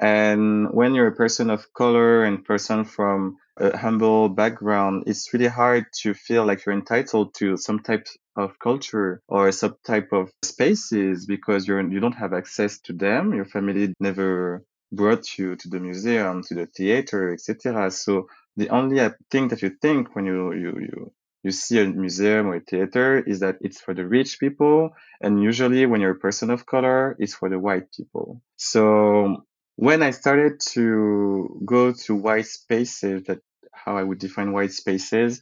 And 0.00 0.68
when 0.72 0.94
you're 0.94 1.08
a 1.08 1.16
person 1.16 1.50
of 1.50 1.72
color 1.74 2.22
and 2.22 2.44
person 2.44 2.84
from 2.84 3.36
a 3.56 3.76
humble 3.76 4.28
background, 4.28 5.04
it's 5.06 5.32
really 5.32 5.48
hard 5.48 5.86
to 6.02 6.14
feel 6.14 6.46
like 6.46 6.64
you're 6.64 6.74
entitled 6.74 7.34
to 7.34 7.56
some 7.56 7.80
type 7.80 8.06
of 8.36 8.58
culture 8.60 9.20
or 9.26 9.50
some 9.50 9.74
type 9.84 10.12
of 10.12 10.30
spaces 10.44 11.26
because 11.26 11.66
you're 11.66 11.82
you 11.90 11.98
don't 11.98 12.12
have 12.12 12.32
access 12.32 12.78
to 12.82 12.92
them. 12.92 13.34
Your 13.34 13.44
family 13.44 13.92
never 13.98 14.64
brought 14.92 15.36
you 15.36 15.56
to 15.56 15.68
the 15.68 15.80
museum, 15.80 16.42
to 16.44 16.54
the 16.54 16.66
theater, 16.66 17.32
etc. 17.32 17.90
So 17.90 18.28
the 18.56 18.70
only 18.70 19.00
thing 19.32 19.48
that 19.48 19.62
you 19.62 19.70
think 19.82 20.14
when 20.14 20.26
you 20.26 20.52
you 20.52 20.72
you 20.78 21.12
you 21.42 21.50
see 21.50 21.80
a 21.80 21.86
museum 21.86 22.48
or 22.48 22.56
a 22.56 22.60
theater 22.60 23.18
is 23.18 23.40
that 23.40 23.56
it's 23.60 23.80
for 23.80 23.94
the 23.94 24.06
rich 24.06 24.40
people 24.40 24.90
and 25.20 25.42
usually 25.42 25.86
when 25.86 26.00
you're 26.00 26.12
a 26.12 26.24
person 26.26 26.50
of 26.50 26.66
color 26.66 27.16
it's 27.18 27.34
for 27.34 27.48
the 27.48 27.58
white 27.58 27.92
people 27.92 28.42
so 28.56 29.44
when 29.78 30.02
I 30.02 30.10
started 30.10 30.58
to 30.72 31.62
go 31.64 31.92
to 31.92 32.14
white 32.16 32.46
spaces, 32.46 33.22
that 33.28 33.38
how 33.72 33.96
I 33.96 34.02
would 34.02 34.18
define 34.18 34.50
white 34.52 34.72
spaces, 34.72 35.40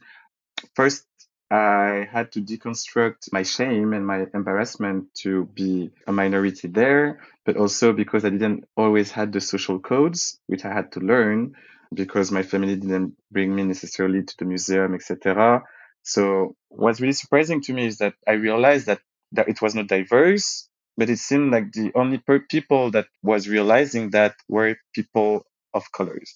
first 0.75 1.05
I 1.49 2.07
had 2.11 2.31
to 2.33 2.41
deconstruct 2.41 3.33
my 3.33 3.41
shame 3.41 3.93
and 3.93 4.05
my 4.05 4.27
embarrassment 4.35 5.07
to 5.23 5.45
be 5.45 5.89
a 6.05 6.11
minority 6.11 6.67
there, 6.67 7.19
but 7.45 7.57
also 7.57 7.93
because 7.93 8.25
I 8.25 8.29
didn't 8.29 8.65
always 8.77 9.09
had 9.09 9.33
the 9.33 9.41
social 9.41 9.79
codes, 9.79 10.39
which 10.45 10.65
I 10.65 10.71
had 10.71 10.91
to 10.91 10.99
learn 10.99 11.55
because 11.91 12.31
my 12.31 12.43
family 12.43 12.75
didn't 12.75 13.15
bring 13.31 13.55
me 13.55 13.63
necessarily 13.63 14.21
to 14.21 14.35
the 14.37 14.45
museum, 14.45 14.93
etc. 14.93 15.63
So 16.07 16.55
what's 16.69 17.01
really 17.01 17.13
surprising 17.13 17.61
to 17.63 17.73
me 17.73 17.85
is 17.87 17.97
that 17.97 18.13
I 18.27 18.33
realized 18.33 18.85
that, 18.87 19.01
that 19.33 19.49
it 19.49 19.61
was 19.61 19.75
not 19.75 19.87
diverse, 19.87 20.69
but 20.95 21.09
it 21.09 21.19
seemed 21.19 21.51
like 21.51 21.73
the 21.73 21.91
only 21.95 22.21
people 22.49 22.91
that 22.91 23.07
was 23.21 23.47
realizing 23.49 24.11
that 24.11 24.35
were 24.47 24.77
people 24.95 25.45
of 25.73 25.91
colors. 25.91 26.35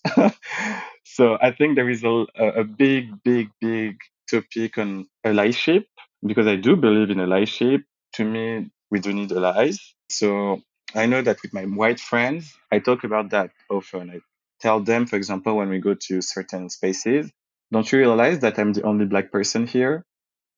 so 1.05 1.37
I 1.41 1.51
think 1.51 1.75
there 1.75 1.89
is 1.89 2.03
a, 2.03 2.25
a 2.37 2.63
big, 2.65 3.23
big, 3.23 3.49
big 3.61 3.97
topic 4.29 4.77
on 4.77 5.07
allyship 5.25 5.85
because 6.25 6.47
I 6.47 6.57
do 6.57 6.75
believe 6.75 7.09
in 7.09 7.17
allyship. 7.17 7.83
To 8.15 8.25
me, 8.25 8.69
we 8.91 8.99
do 8.99 9.13
need 9.13 9.31
allies. 9.31 9.79
So 10.09 10.61
I 10.93 11.05
know 11.05 11.21
that 11.21 11.41
with 11.41 11.53
my 11.53 11.63
white 11.63 11.99
friends, 12.01 12.53
I 12.71 12.79
talk 12.79 13.05
about 13.05 13.29
that 13.29 13.51
often. 13.69 14.11
I 14.11 14.19
tell 14.59 14.81
them, 14.81 15.05
for 15.05 15.15
example, 15.15 15.55
when 15.55 15.69
we 15.69 15.79
go 15.79 15.93
to 16.07 16.21
certain 16.21 16.69
spaces, 16.69 17.31
don't 17.71 17.91
you 17.91 17.99
realize 17.99 18.39
that 18.39 18.59
I'm 18.59 18.73
the 18.73 18.83
only 18.83 19.05
black 19.05 19.31
person 19.31 19.67
here? 19.67 20.05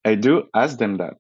I 0.06 0.16
do 0.16 0.50
ask 0.54 0.78
them 0.78 0.98
that. 0.98 1.16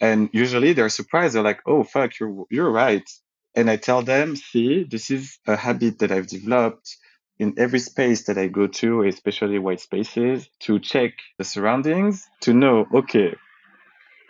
And 0.00 0.30
usually 0.32 0.72
they're 0.72 0.88
surprised. 0.88 1.34
They're 1.34 1.42
like, 1.42 1.60
oh, 1.66 1.84
fuck, 1.84 2.18
you're, 2.18 2.44
you're 2.50 2.70
right. 2.70 3.08
And 3.54 3.70
I 3.70 3.76
tell 3.76 4.02
them, 4.02 4.36
see, 4.36 4.84
this 4.84 5.10
is 5.10 5.38
a 5.46 5.56
habit 5.56 5.98
that 5.98 6.12
I've 6.12 6.28
developed 6.28 6.96
in 7.38 7.54
every 7.58 7.78
space 7.78 8.24
that 8.26 8.38
I 8.38 8.48
go 8.48 8.66
to, 8.66 9.02
especially 9.02 9.58
white 9.58 9.80
spaces, 9.80 10.48
to 10.60 10.78
check 10.78 11.12
the 11.38 11.44
surroundings, 11.44 12.26
to 12.42 12.52
know, 12.52 12.86
okay, 12.94 13.34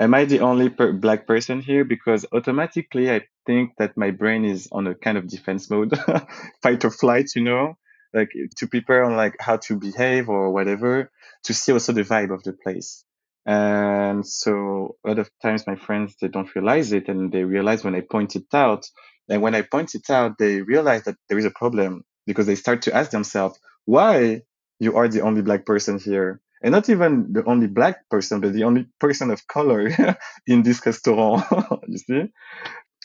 am 0.00 0.14
I 0.14 0.24
the 0.24 0.40
only 0.40 0.70
per- 0.70 0.92
black 0.92 1.26
person 1.26 1.60
here? 1.60 1.84
Because 1.84 2.24
automatically 2.32 3.10
I 3.10 3.22
think 3.46 3.72
that 3.78 3.96
my 3.96 4.10
brain 4.10 4.44
is 4.44 4.68
on 4.72 4.86
a 4.86 4.94
kind 4.94 5.18
of 5.18 5.28
defense 5.28 5.70
mode, 5.70 5.98
fight 6.62 6.84
or 6.84 6.90
flight, 6.90 7.30
you 7.36 7.42
know, 7.42 7.76
like 8.12 8.30
to 8.56 8.66
prepare 8.66 9.04
on 9.04 9.16
like 9.16 9.36
how 9.40 9.56
to 9.56 9.76
behave 9.76 10.28
or 10.28 10.50
whatever, 10.50 11.10
to 11.44 11.54
see 11.54 11.72
also 11.72 11.92
the 11.92 12.02
vibe 12.02 12.32
of 12.32 12.42
the 12.42 12.52
place. 12.52 13.04
And 13.46 14.26
so 14.26 14.96
a 15.04 15.08
lot 15.08 15.18
of 15.18 15.30
times 15.42 15.66
my 15.66 15.76
friends, 15.76 16.16
they 16.20 16.28
don't 16.28 16.54
realize 16.54 16.92
it 16.92 17.08
and 17.08 17.32
they 17.32 17.44
realize 17.44 17.84
when 17.84 17.94
I 17.94 18.00
point 18.00 18.36
it 18.36 18.52
out. 18.52 18.86
And 19.28 19.42
when 19.42 19.54
I 19.54 19.62
point 19.62 19.94
it 19.94 20.10
out, 20.10 20.38
they 20.38 20.60
realize 20.60 21.04
that 21.04 21.16
there 21.28 21.38
is 21.38 21.44
a 21.44 21.50
problem 21.50 22.04
because 22.26 22.46
they 22.46 22.54
start 22.54 22.82
to 22.82 22.94
ask 22.94 23.10
themselves, 23.10 23.58
why 23.86 24.42
you 24.78 24.96
are 24.96 25.08
the 25.08 25.22
only 25.22 25.42
black 25.42 25.64
person 25.64 25.98
here? 25.98 26.40
And 26.62 26.72
not 26.72 26.90
even 26.90 27.32
the 27.32 27.44
only 27.44 27.66
black 27.68 28.08
person, 28.10 28.40
but 28.40 28.52
the 28.52 28.64
only 28.64 28.86
person 28.98 29.30
of 29.30 29.46
color 29.46 29.88
in 30.46 30.62
this 30.62 30.84
restaurant, 30.84 31.44
you 31.88 31.98
see? 31.98 32.24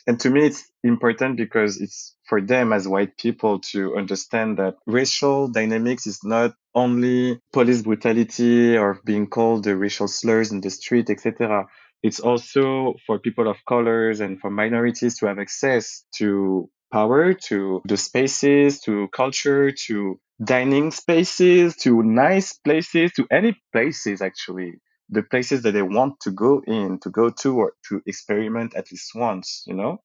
And 0.08 0.20
to 0.20 0.30
me, 0.30 0.46
it's 0.46 0.64
important 0.84 1.38
because 1.38 1.82
it's 1.82 2.16
for 2.30 2.40
them 2.40 2.74
as 2.74 2.88
white 2.88 3.18
people 3.18 3.60
to 3.72 3.98
understand 3.98 4.58
that 4.58 4.76
racial 4.86 5.48
dynamics 5.48 6.06
is 6.06 6.20
not 6.24 6.54
only 6.76 7.40
police 7.52 7.82
brutality 7.82 8.78
or 8.78 9.00
being 9.04 9.28
called 9.28 9.64
the 9.64 9.76
racial 9.76 10.08
slurs 10.08 10.52
in 10.52 10.62
the 10.62 10.70
street, 10.70 11.10
etc. 11.10 11.66
It's 12.04 12.20
also 12.20 12.96
for 13.08 13.18
people 13.18 13.48
of 13.48 13.58
colors 13.68 14.20
and 14.20 14.40
for 14.40 14.52
minorities 14.52 15.18
to 15.20 15.28
have 15.28 15.40
access 15.40 16.06
to 16.18 16.70
power, 16.92 17.34
to 17.34 17.82
the 17.86 17.98
spaces, 17.98 18.82
to 18.82 19.08
culture, 19.08 19.72
to 19.88 20.20
dining 20.44 20.92
spaces, 20.92 21.76
to 21.78 22.04
nice 22.04 22.54
places, 22.54 23.12
to 23.14 23.26
any 23.32 23.60
places 23.74 24.22
actually 24.22 24.76
the 25.10 25.24
places 25.24 25.62
that 25.64 25.72
they 25.72 25.82
want 25.82 26.20
to 26.22 26.32
go 26.32 26.62
in, 26.66 27.00
to 27.00 27.10
go 27.10 27.30
to, 27.30 27.58
or 27.58 27.74
to 27.90 28.02
experiment 28.06 28.76
at 28.76 28.92
least 28.92 29.12
once, 29.16 29.64
you 29.68 29.74
know? 29.74 30.02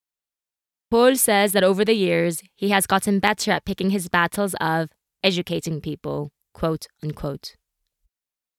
Paul 0.89 1.15
says 1.15 1.53
that 1.53 1.63
over 1.63 1.85
the 1.85 1.93
years, 1.93 2.41
he 2.55 2.69
has 2.69 2.85
gotten 2.85 3.19
better 3.19 3.51
at 3.51 3.65
picking 3.65 3.91
his 3.91 4.09
battles 4.09 4.55
of 4.59 4.89
educating 5.23 5.79
people, 5.79 6.31
quote 6.53 6.87
unquote. 7.01 7.55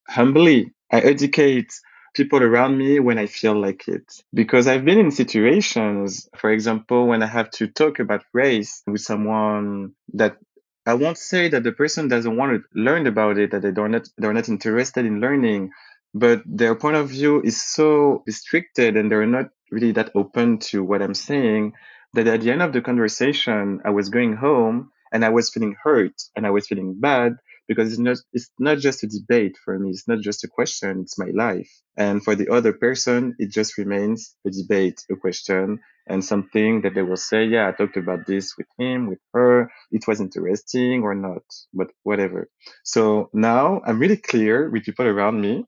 Humbly, 0.08 0.72
I 0.90 1.00
educate 1.00 1.72
people 2.14 2.42
around 2.42 2.76
me 2.76 3.00
when 3.00 3.18
I 3.18 3.26
feel 3.26 3.58
like 3.58 3.88
it. 3.88 4.04
Because 4.32 4.66
I've 4.66 4.84
been 4.84 4.98
in 4.98 5.10
situations, 5.10 6.28
for 6.36 6.50
example, 6.50 7.06
when 7.06 7.22
I 7.22 7.26
have 7.26 7.50
to 7.52 7.66
talk 7.66 7.98
about 7.98 8.24
race 8.32 8.82
with 8.86 9.00
someone 9.00 9.92
that 10.14 10.36
I 10.84 10.94
won't 10.94 11.18
say 11.18 11.48
that 11.48 11.62
the 11.62 11.72
person 11.72 12.08
doesn't 12.08 12.36
want 12.36 12.52
to 12.52 12.80
learn 12.80 13.06
about 13.06 13.38
it, 13.38 13.52
that 13.52 13.62
they 13.62 13.70
don't 13.70 14.08
they're 14.18 14.32
not 14.32 14.48
interested 14.48 15.06
in 15.06 15.20
learning, 15.20 15.70
but 16.14 16.42
their 16.46 16.74
point 16.74 16.96
of 16.96 17.08
view 17.08 17.40
is 17.42 17.62
so 17.62 18.22
restricted 18.26 18.96
and 18.96 19.10
they're 19.10 19.26
not 19.26 19.46
really 19.70 19.92
that 19.92 20.10
open 20.14 20.58
to 20.58 20.84
what 20.84 21.02
I'm 21.02 21.14
saying 21.14 21.72
that 22.14 22.26
at 22.26 22.42
the 22.42 22.50
end 22.50 22.62
of 22.62 22.72
the 22.72 22.82
conversation, 22.82 23.80
I 23.84 23.90
was 23.90 24.10
going 24.10 24.36
home 24.36 24.90
and 25.12 25.24
I 25.24 25.30
was 25.30 25.50
feeling 25.50 25.74
hurt 25.82 26.14
and 26.36 26.46
I 26.46 26.50
was 26.50 26.66
feeling 26.66 26.96
bad 26.98 27.36
because 27.68 27.90
it's 27.90 27.98
not 27.98 28.18
it's 28.32 28.50
not 28.58 28.78
just 28.78 29.04
a 29.04 29.06
debate 29.06 29.56
for 29.64 29.78
me. 29.78 29.90
It's 29.90 30.06
not 30.08 30.20
just 30.20 30.44
a 30.44 30.48
question. 30.48 31.00
It's 31.02 31.18
my 31.18 31.30
life. 31.32 31.70
And 31.96 32.22
for 32.22 32.34
the 32.34 32.48
other 32.52 32.72
person 32.72 33.34
it 33.38 33.50
just 33.50 33.78
remains 33.78 34.34
a 34.46 34.50
debate 34.50 35.00
a 35.10 35.16
question 35.16 35.80
and 36.06 36.24
something 36.24 36.82
that 36.82 36.94
they 36.94 37.02
will 37.02 37.16
say 37.16 37.44
yeah 37.44 37.68
i 37.68 37.72
talked 37.72 37.96
about 37.96 38.26
this 38.26 38.56
with 38.58 38.66
him 38.78 39.06
with 39.06 39.20
her. 39.32 39.70
It 39.90 40.06
was 40.06 40.20
interesting 40.20 41.02
or 41.02 41.14
not 41.14 41.44
but 41.72 41.90
whatever. 42.02 42.48
So 42.84 43.30
now 43.32 43.80
i'm 43.86 43.98
really 43.98 44.18
clear 44.18 44.68
with 44.70 44.84
people 44.84 45.06
around 45.06 45.40
me 45.40 45.64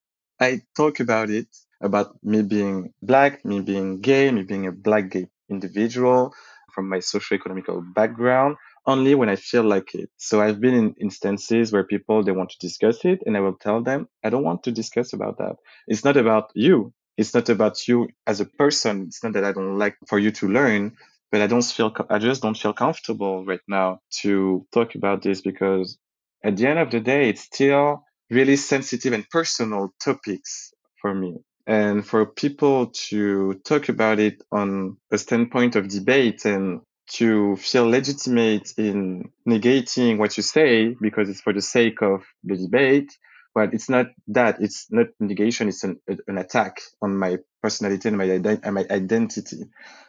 i 0.49 0.61
talk 0.77 1.01
about 1.01 1.29
it 1.31 1.49
about 1.89 2.09
me 2.23 2.43
being 2.43 2.93
black 3.03 3.45
me 3.45 3.61
being 3.61 4.01
gay 4.01 4.31
me 4.31 4.43
being 4.43 4.67
a 4.67 4.73
black 4.73 5.11
gay 5.11 5.27
individual, 5.51 6.33
from 6.75 6.89
my 6.89 7.01
socio-economical 7.01 7.83
background, 7.95 8.57
only 8.87 9.15
when 9.15 9.29
I 9.29 9.37
feel 9.37 9.63
like 9.63 9.95
it. 9.95 10.11
So 10.17 10.41
I've 10.41 10.61
been 10.61 10.75
in 10.75 10.95
instances 11.01 11.73
where 11.73 11.85
people, 11.85 12.23
they 12.23 12.33
want 12.33 12.51
to 12.51 12.59
discuss 12.59 13.05
it 13.05 13.21
and 13.25 13.37
I 13.37 13.41
will 13.41 13.55
tell 13.67 13.83
them, 13.83 14.09
I 14.25 14.31
don't 14.31 14.45
want 14.45 14.65
to 14.65 14.73
discuss 14.73 15.13
about 15.13 15.39
that. 15.39 15.57
It's 15.87 16.05
not 16.05 16.17
about 16.17 16.51
you. 16.55 16.93
It's 17.17 17.35
not 17.35 17.49
about 17.49 17.87
you 17.87 18.09
as 18.27 18.41
a 18.41 18.45
person. 18.45 19.05
It's 19.09 19.23
not 19.23 19.35
that 19.35 19.45
I 19.45 19.53
don't 19.53 19.79
like 19.79 19.97
for 20.09 20.19
you 20.19 20.33
to 20.33 20.49
learn, 20.49 20.97
but 21.31 21.41
I 21.41 21.47
don't 21.47 21.63
feel, 21.65 21.95
I 22.11 22.19
just 22.19 22.43
don't 22.43 22.59
feel 22.59 22.73
comfortable 22.73 23.45
right 23.45 23.61
now 23.69 24.01
to 24.23 24.67
talk 24.73 24.95
about 24.97 25.23
this 25.23 25.41
because 25.41 25.97
at 26.43 26.57
the 26.57 26.67
end 26.67 26.79
of 26.81 26.91
the 26.91 27.01
day, 27.01 27.29
it's 27.31 27.43
still 27.43 28.05
really 28.35 28.57
sensitive 28.57 29.13
and 29.13 29.29
personal 29.31 29.95
topics 30.03 30.73
for 31.01 31.15
me. 31.15 31.39
And 31.67 32.07
for 32.07 32.27
people 32.27 32.89
to 33.09 33.55
talk 33.65 33.89
about 33.89 34.19
it 34.19 34.43
on 34.53 34.99
a 35.11 35.19
standpoint 35.19 35.77
of 35.77 35.89
debate 35.89 36.45
and 36.45 36.81
to 37.07 37.57
feel 37.57 37.89
legitimate 37.89 38.73
in 38.79 39.31
negating 39.49 40.19
what 40.19 40.37
you 40.37 40.43
say 40.43 40.95
because 41.01 41.29
it's 41.29 41.41
for 41.41 41.53
the 41.53 41.63
sake 41.63 42.03
of 42.03 42.25
the 42.43 42.57
debate, 42.57 43.17
but 43.55 43.73
it's 43.75 43.89
not 43.89 44.07
that. 44.29 44.61
It's 44.61 44.87
not 44.91 45.07
negation. 45.21 45.69
It's 45.69 45.85
an, 45.85 46.01
an 46.27 46.39
attack 46.39 46.81
on 47.01 47.17
my 47.17 47.39
personality 47.63 48.09
and 48.09 48.19
my, 48.19 48.25
and 48.25 48.75
my 48.75 48.87
identity. 48.91 49.65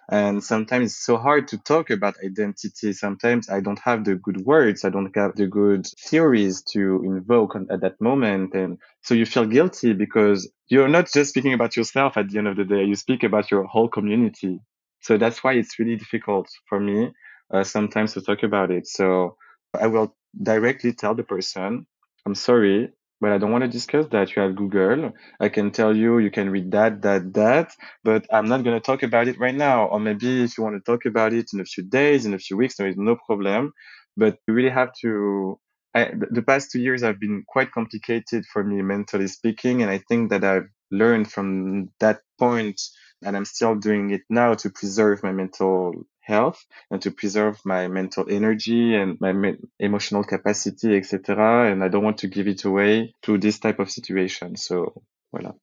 And 0.10 0.44
sometimes 0.44 0.92
it's 0.92 1.06
so 1.06 1.18
hard 1.18 1.48
to 1.50 1.58
talk 1.58 1.90
about 1.90 2.16
identity. 2.24 2.94
Sometimes 2.94 3.50
I 3.50 3.60
don't 3.62 3.80
have 3.80 4.04
the 4.06 4.16
good 4.16 4.42
words. 4.42 4.86
I 4.86 4.90
don't 4.90 5.16
have 5.16 5.36
the 5.36 5.48
good 5.48 5.88
theories 6.10 6.64
to 6.74 7.02
invoke 7.04 7.56
at 7.72 7.82
that 7.82 8.00
moment. 8.02 8.54
And 8.54 8.78
so 9.02 9.14
you 9.16 9.26
feel 9.26 9.46
guilty 9.46 9.94
because 9.94 10.52
you're 10.68 10.88
not 10.88 11.12
just 11.12 11.30
speaking 11.32 11.54
about 11.54 11.76
yourself 11.76 12.18
at 12.18 12.30
the 12.30 12.38
end 12.38 12.48
of 12.48 12.56
the 12.58 12.66
day. 12.66 12.84
You 12.84 12.96
speak 12.96 13.24
about 13.24 13.50
your 13.52 13.64
whole 13.66 13.88
community. 13.90 14.60
So 15.02 15.18
that's 15.18 15.44
why 15.44 15.54
it's 15.54 15.80
really 15.80 15.96
difficult 15.98 16.50
for 16.70 16.80
me 16.80 17.12
uh, 17.54 17.64
sometimes 17.64 18.14
to 18.14 18.22
talk 18.22 18.44
about 18.44 18.72
it. 18.72 18.88
So 18.88 19.38
I 19.80 19.88
will 19.88 20.16
directly 20.42 20.94
tell 20.94 21.16
the 21.16 21.24
person, 21.24 21.88
I'm 22.26 22.36
sorry, 22.36 22.92
but 23.22 23.32
I 23.32 23.38
don't 23.38 23.52
want 23.52 23.64
to 23.64 23.70
discuss 23.70 24.08
that. 24.12 24.36
You 24.36 24.42
have 24.42 24.56
Google. 24.56 25.14
I 25.40 25.50
can 25.50 25.72
tell 25.72 25.96
you, 25.96 26.20
you 26.20 26.32
can 26.32 26.50
read 26.50 26.72
that, 26.72 27.02
that, 27.04 27.34
that, 27.34 27.72
but 28.04 28.26
I'm 28.32 28.48
not 28.48 28.64
going 28.64 28.76
to 28.76 28.86
talk 28.86 29.04
about 29.04 29.28
it 29.28 29.40
right 29.40 29.56
now. 29.56 29.86
Or 29.88 30.00
maybe 30.00 30.44
if 30.44 30.58
you 30.58 30.64
want 30.64 30.76
to 30.76 30.92
talk 30.92 31.06
about 31.06 31.34
it 31.34 31.50
in 31.54 31.60
a 31.60 31.66
few 31.66 31.84
days, 31.84 32.26
in 32.26 32.34
a 32.34 32.40
few 32.40 32.58
weeks, 32.58 32.76
there 32.76 32.88
is 32.88 32.98
no 32.98 33.16
problem. 33.26 33.74
But 34.18 34.38
you 34.48 34.54
really 34.54 34.70
have 34.70 34.92
to. 35.02 35.60
I, 35.94 36.12
the 36.30 36.42
past 36.42 36.72
two 36.72 36.82
years 36.82 37.04
have 37.04 37.22
been 37.22 37.44
quite 37.48 37.72
complicated 37.72 38.46
for 38.52 38.64
me 38.66 38.82
mentally 38.82 39.28
speaking, 39.28 39.82
and 39.82 39.90
I 39.90 40.00
think 40.10 40.30
that 40.30 40.44
I've 40.44 40.68
learned 40.92 41.32
from 41.32 41.90
that 42.02 42.20
point, 42.38 42.82
and 43.24 43.36
I'm 43.36 43.46
still 43.46 43.76
doing 43.76 44.12
it 44.12 44.22
now 44.30 44.54
to 44.56 44.70
preserve 44.70 45.24
my 45.24 45.32
mental 45.32 46.06
health 46.22 46.66
and 46.90 47.02
to 47.04 47.12
preserve 47.12 47.60
my 47.66 47.88
mental 47.88 48.26
energy 48.30 48.96
and 48.96 49.20
my 49.22 49.32
me- 49.32 49.58
emotional 49.80 50.24
capacity, 50.24 50.98
etc. 50.98 51.72
And 51.72 51.84
I 51.84 51.88
don't 51.88 52.04
want 52.04 52.20
to 52.20 52.28
give 52.28 52.48
it 52.48 52.66
away 52.66 53.14
to 53.24 53.38
this 53.38 53.60
type 53.60 53.80
of 53.80 53.92
situation. 53.92 54.56
So, 54.56 55.02
voilà. 55.34 55.56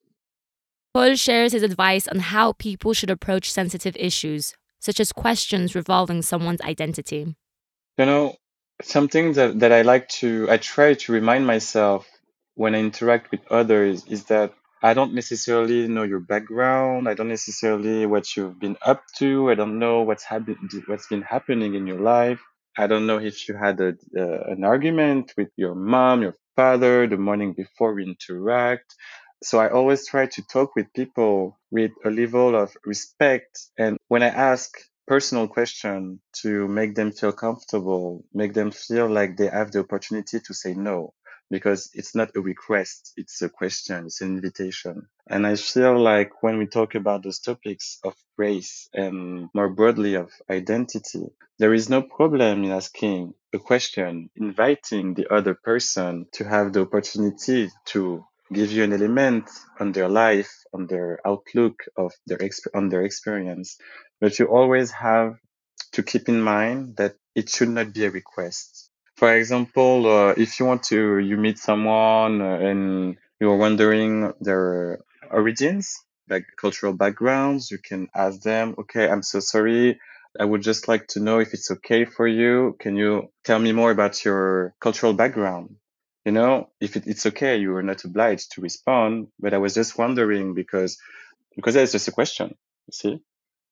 Paul 0.95 1.15
shares 1.15 1.53
his 1.53 1.62
advice 1.62 2.07
on 2.07 2.19
how 2.19 2.53
people 2.53 2.93
should 2.93 3.11
approach 3.11 3.51
sensitive 3.51 3.97
issues, 3.97 4.55
such 4.79 5.01
as 5.01 5.11
questions 5.11 5.75
revolving 5.75 6.23
someone's 6.23 6.61
identity. 6.61 7.35
You 7.99 8.07
know, 8.07 8.37
something 8.83 9.33
that, 9.35 9.61
that 9.61 9.73
I 9.73 9.83
like 9.83 10.09
to, 10.21 10.49
I 10.51 10.59
try 10.59 10.95
to 10.95 11.12
remind 11.12 11.47
myself 11.47 12.07
when 12.55 12.75
I 12.75 12.79
interact 12.81 13.31
with 13.31 13.41
others 13.51 14.05
is 14.07 14.25
that 14.25 14.53
I 14.83 14.95
don't 14.95 15.14
necessarily 15.14 15.88
know 15.88 16.05
your 16.05 16.21
background. 16.21 17.09
I 17.09 17.14
don't 17.14 17.29
necessarily 17.29 18.07
what 18.07 18.37
you've 18.37 18.61
been 18.61 18.79
up 18.83 19.05
to. 19.18 19.51
I 19.51 19.55
don't 19.57 19.79
know 19.79 20.03
what's 20.03 20.25
happened, 20.25 20.71
what's 20.87 21.09
been 21.09 21.23
happening 21.23 21.75
in 21.75 21.87
your 21.87 22.01
life. 22.01 22.40
I 22.79 22.88
don't 22.88 23.07
know 23.07 23.18
if 23.18 23.49
you 23.49 23.57
had 23.57 23.81
a, 23.81 23.95
uh, 24.16 24.53
an 24.53 24.64
argument 24.64 25.35
with 25.37 25.51
your 25.57 25.75
mom, 25.75 26.23
your 26.23 26.37
father 26.57 27.07
the 27.09 27.18
morning 27.18 27.55
before 27.55 27.95
we 27.95 28.05
interact. 28.05 28.95
So 29.42 29.59
I 29.61 29.71
always 29.71 30.07
try 30.09 30.27
to 30.27 30.42
talk 30.53 30.77
with 30.77 30.92
people 30.95 31.59
with 31.71 31.92
a 32.05 32.11
level 32.11 32.57
of 32.57 32.77
respect. 32.87 33.61
And 33.79 33.99
when 34.09 34.23
I 34.23 34.29
ask 34.29 34.71
personal 35.09 35.49
question 35.49 36.21
to 36.42 36.68
make 36.68 36.95
them 36.95 37.12
feel 37.12 37.33
comfortable, 37.33 38.25
make 38.35 38.55
them 38.55 38.71
feel 38.73 39.09
like 39.09 39.37
they 39.37 39.49
have 39.49 39.73
the 39.73 39.81
opportunity 39.81 40.40
to 40.40 40.55
say 40.55 40.75
no 40.75 41.12
because 41.53 41.91
it's 41.93 42.15
not 42.15 42.35
a 42.35 42.41
request, 42.41 43.12
it's 43.19 43.43
a 43.43 43.49
question, 43.51 44.07
it's 44.07 44.23
an 44.23 44.37
invitation. 44.37 45.07
And 45.29 45.47
I 45.47 45.57
feel 45.57 46.01
like 46.01 46.43
when 46.43 46.57
we 46.59 46.67
talk 46.67 46.95
about 46.95 47.23
those 47.23 47.41
topics 47.41 47.99
of 48.03 48.15
race 48.38 48.88
and 48.95 49.51
more 49.55 49.69
broadly 49.69 50.15
of 50.15 50.31
identity, 50.51 51.27
there 51.59 51.75
is 51.75 51.91
no 51.91 52.01
problem 52.01 52.65
in 52.65 52.73
asking 52.73 53.35
a 53.55 53.59
question, 53.59 54.31
inviting 54.35 55.15
the 55.15 55.33
other 55.33 55.55
person 55.55 56.27
to 56.33 56.45
have 56.45 56.73
the 56.73 56.81
opportunity 56.81 57.71
to 57.93 58.25
give 58.51 58.73
you 58.73 58.83
an 58.85 58.95
element 58.95 59.45
on 59.79 59.93
their 59.93 60.09
life, 60.09 60.53
on 60.73 60.87
their 60.87 61.21
outlook 61.27 61.85
of 61.97 62.12
their 62.27 62.38
exp- 62.38 62.75
on 62.75 62.88
their 62.88 63.05
experience. 63.05 63.77
But 64.23 64.38
you 64.38 64.47
always 64.47 64.91
have 64.93 65.37
to 65.93 66.03
keep 66.03 66.29
in 66.31 66.41
mind 66.41 66.97
that 66.97 67.17
it 67.35 67.51
should 67.51 67.69
not 67.69 67.93
be 67.93 68.07
a 68.07 68.11
request 68.11 68.82
for 69.16 69.35
example, 69.37 70.07
uh, 70.07 70.35
if 70.37 70.59
you 70.59 70.66
want 70.66 70.85
to, 70.85 71.18
you 71.18 71.37
meet 71.37 71.59
someone 71.59 72.40
uh, 72.40 72.59
and 72.59 73.16
you're 73.40 73.57
wondering 73.57 74.33
their 74.40 75.01
origins, 75.31 75.98
like 76.29 76.46
cultural 76.57 76.92
backgrounds, 76.92 77.70
you 77.70 77.79
can 77.79 78.09
ask 78.14 78.40
them, 78.42 78.75
okay, 78.79 79.09
I'm 79.09 79.22
so 79.22 79.40
sorry. 79.40 80.01
I 80.38 80.44
would 80.44 80.62
just 80.62 80.88
like 80.88 81.09
to 81.09 81.20
know 81.20 81.40
if 81.40 81.53
it's 81.53 81.70
okay 81.70 82.05
for 82.05 82.27
you. 82.27 82.77
Can 82.81 82.96
you 82.96 83.31
tell 83.44 83.59
me 83.59 83.72
more 83.72 83.90
about 83.90 84.25
your 84.25 84.75
cultural 84.81 85.12
background? 85.12 85.77
You 86.25 86.33
know, 86.33 86.70
if 86.81 86.96
it, 86.96 87.07
it's 87.07 87.27
okay, 87.27 87.59
you 87.59 87.75
are 87.77 87.83
not 87.83 88.05
obliged 88.05 88.53
to 88.53 88.61
respond. 88.61 89.29
But 89.38 89.53
I 89.53 89.59
was 89.59 89.75
just 89.75 89.98
wondering 89.98 90.55
because, 90.55 90.98
because 91.55 91.75
that's 91.75 91.92
just 91.92 92.09
a 92.09 92.12
question, 92.12 92.55
you 92.87 92.92
see? 92.92 93.20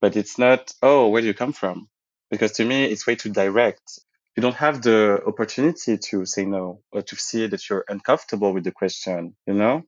But 0.00 0.16
it's 0.16 0.38
not, 0.38 0.72
oh, 0.82 1.08
where 1.08 1.22
do 1.22 1.28
you 1.28 1.34
come 1.34 1.52
from? 1.52 1.88
Because 2.30 2.52
to 2.52 2.64
me, 2.64 2.84
it's 2.84 3.06
way 3.06 3.14
too 3.16 3.30
direct 3.30 4.00
you 4.36 4.42
don't 4.42 4.56
have 4.56 4.82
the 4.82 5.20
opportunity 5.26 5.98
to 5.98 6.24
say 6.24 6.44
no 6.44 6.80
or 6.92 7.02
to 7.02 7.16
see 7.16 7.46
that 7.46 7.68
you're 7.68 7.84
uncomfortable 7.88 8.52
with 8.52 8.64
the 8.64 8.72
question, 8.72 9.34
you 9.46 9.54
know? 9.54 9.82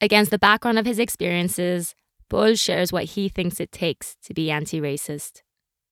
Against 0.00 0.30
the 0.30 0.38
background 0.38 0.78
of 0.78 0.86
his 0.86 0.98
experiences, 0.98 1.94
Paul 2.28 2.54
shares 2.54 2.92
what 2.92 3.04
he 3.04 3.28
thinks 3.28 3.60
it 3.60 3.72
takes 3.72 4.16
to 4.24 4.32
be 4.32 4.50
anti 4.50 4.80
racist. 4.80 5.42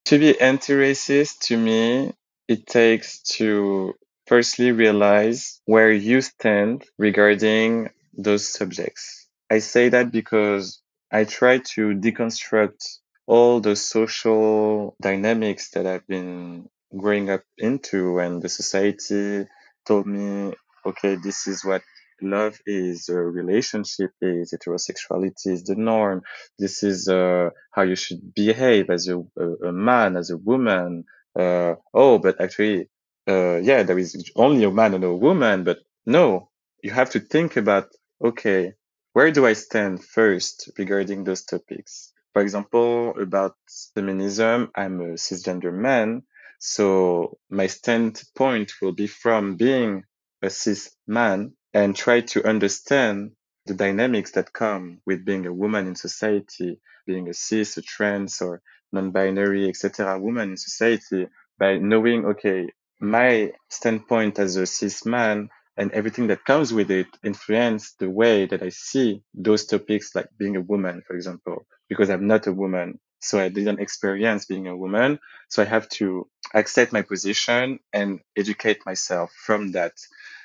To 0.07 0.19
be 0.19 0.41
anti 0.41 0.73
racist, 0.73 1.41
to 1.49 1.57
me, 1.57 2.13
it 2.47 2.67
takes 2.67 3.21
to 3.37 3.95
firstly 4.27 4.73
realize 4.73 5.61
where 5.67 5.93
you 5.93 6.21
stand 6.21 6.85
regarding 6.97 7.91
those 8.17 8.49
subjects. 8.49 9.27
I 9.51 9.59
say 9.59 9.89
that 9.91 10.11
because 10.13 10.81
I 11.11 11.25
try 11.25 11.59
to 11.75 11.95
deconstruct 11.95 12.99
all 13.27 13.61
the 13.61 13.77
social 13.77 14.97
dynamics 15.03 15.71
that 15.71 15.87
I've 15.87 16.07
been 16.07 16.69
growing 16.97 17.31
up 17.31 17.43
into 17.59 18.19
and 18.19 18.43
the 18.43 18.49
society 18.49 19.47
told 19.87 20.07
me, 20.07 20.53
okay, 20.87 21.17
this 21.17 21.47
is 21.47 21.65
what 21.65 21.83
love 22.21 22.59
is, 22.67 23.09
a 23.09 23.15
relationship 23.15 24.11
is, 24.21 24.53
heterosexuality 24.53 25.47
is 25.47 25.65
the 25.65 25.77
norm. 25.77 26.23
This 26.59 26.83
is 26.83 27.09
uh, 27.09 27.51
how 27.73 27.83
you 27.83 27.97
should 27.97 28.35
behave 28.35 28.91
as 28.91 29.09
a, 29.09 29.19
a, 29.19 29.69
a 29.69 29.73
man, 29.73 30.17
as 30.17 30.31
a 30.31 30.37
woman. 30.37 31.05
Uh, 31.39 31.75
oh, 31.95 32.19
but 32.19 32.41
actually, 32.41 32.89
uh, 33.29 33.57
yeah, 33.57 33.83
there 33.83 33.99
is 33.99 34.31
only 34.35 34.65
a 34.65 34.71
man 34.71 34.95
and 34.95 35.05
a 35.05 35.15
woman, 35.15 35.65
but 35.65 35.79
no, 36.07 36.51
you 36.83 36.91
have 36.91 37.11
to 37.11 37.21
think 37.21 37.57
about, 37.57 37.89
okay, 38.25 38.73
where 39.13 39.31
do 39.31 39.47
I 39.47 39.53
stand 39.53 40.05
first 40.05 40.71
regarding 40.79 41.25
those 41.25 41.45
topics? 41.45 42.13
For 42.33 42.43
example, 42.43 43.15
about 43.21 43.57
feminism, 43.95 44.71
I'm 44.75 45.01
a 45.01 45.15
cisgender 45.15 45.73
man. 45.73 46.23
So 46.59 47.39
my 47.51 47.67
standpoint 47.67 48.73
will 48.83 48.93
be 48.93 49.07
from 49.07 49.57
being 49.57 50.05
a 50.43 50.51
cis 50.51 50.95
man 51.07 51.53
and 51.73 51.95
try 51.95 52.21
to 52.21 52.47
understand 52.47 53.33
the 53.67 53.75
dynamics 53.75 54.33
that 54.33 54.53
come 54.53 55.01
with 55.07 55.25
being 55.25 55.47
a 55.47 55.53
woman 55.53 55.87
in 55.87 55.95
society, 55.95 56.81
being 57.07 57.29
a 57.29 57.35
cis, 57.35 57.77
a 57.77 57.83
trans, 57.83 58.41
or 58.41 58.63
non-binary, 58.93 59.69
etc. 59.69 60.19
woman 60.19 60.51
in 60.51 60.57
society 60.57 61.29
by 61.59 61.79
knowing, 61.79 62.25
okay, 62.25 62.69
my 63.01 63.53
standpoint 63.69 64.39
as 64.39 64.57
a 64.57 64.67
cis 64.67 65.05
man 65.05 65.49
and 65.77 65.93
everything 65.93 66.27
that 66.29 66.45
comes 66.45 66.73
with 66.73 66.91
it 66.91 67.07
influence 67.23 67.93
the 68.01 68.11
way 68.11 68.47
that 68.47 68.63
I 68.63 68.71
see 68.71 69.23
those 69.35 69.67
topics, 69.67 70.15
like 70.15 70.29
being 70.37 70.57
a 70.57 70.61
woman, 70.61 71.03
for 71.07 71.15
example, 71.15 71.67
because 71.89 72.11
I'm 72.11 72.27
not 72.27 72.47
a 72.49 72.53
woman. 72.53 72.99
So 73.21 73.39
I 73.39 73.49
didn't 73.49 73.81
experience 73.81 74.47
being 74.47 74.67
a 74.67 74.77
woman. 74.77 75.19
So 75.49 75.63
I 75.63 75.67
have 75.67 75.89
to 75.91 76.29
accept 76.55 76.93
my 76.93 77.03
position 77.03 77.81
and 77.93 78.21
educate 78.37 78.85
myself 78.87 79.33
from 79.33 79.73
that. 79.73 79.93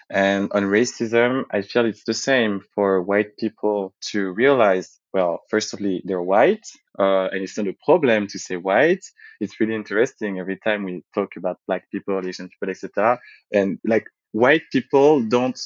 And 0.10 0.52
on 0.52 0.64
racism, 0.64 1.46
I 1.52 1.62
feel 1.62 1.86
it's 1.86 2.04
the 2.04 2.14
same 2.14 2.62
for 2.76 3.02
white 3.02 3.38
people 3.38 3.94
to 4.12 4.32
realize 4.32 5.00
well, 5.14 5.44
firstly, 5.50 6.02
they're 6.06 6.22
white, 6.22 6.66
uh, 6.98 7.26
and 7.26 7.44
it's 7.44 7.56
not 7.58 7.68
a 7.68 7.76
problem 7.86 8.28
to 8.28 8.40
say 8.40 8.58
white. 8.58 9.06
It's 9.40 9.60
really 9.60 9.76
interesting 9.76 10.40
every 10.40 10.58
time 10.58 10.84
we 10.84 11.04
talk 11.14 11.36
about 11.38 11.60
black 11.68 11.90
people, 11.92 12.20
Asian 12.28 12.50
people, 12.50 12.72
etc. 12.72 13.20
And 13.54 13.78
like 13.86 14.08
white 14.32 14.64
people 14.72 15.22
don't 15.22 15.60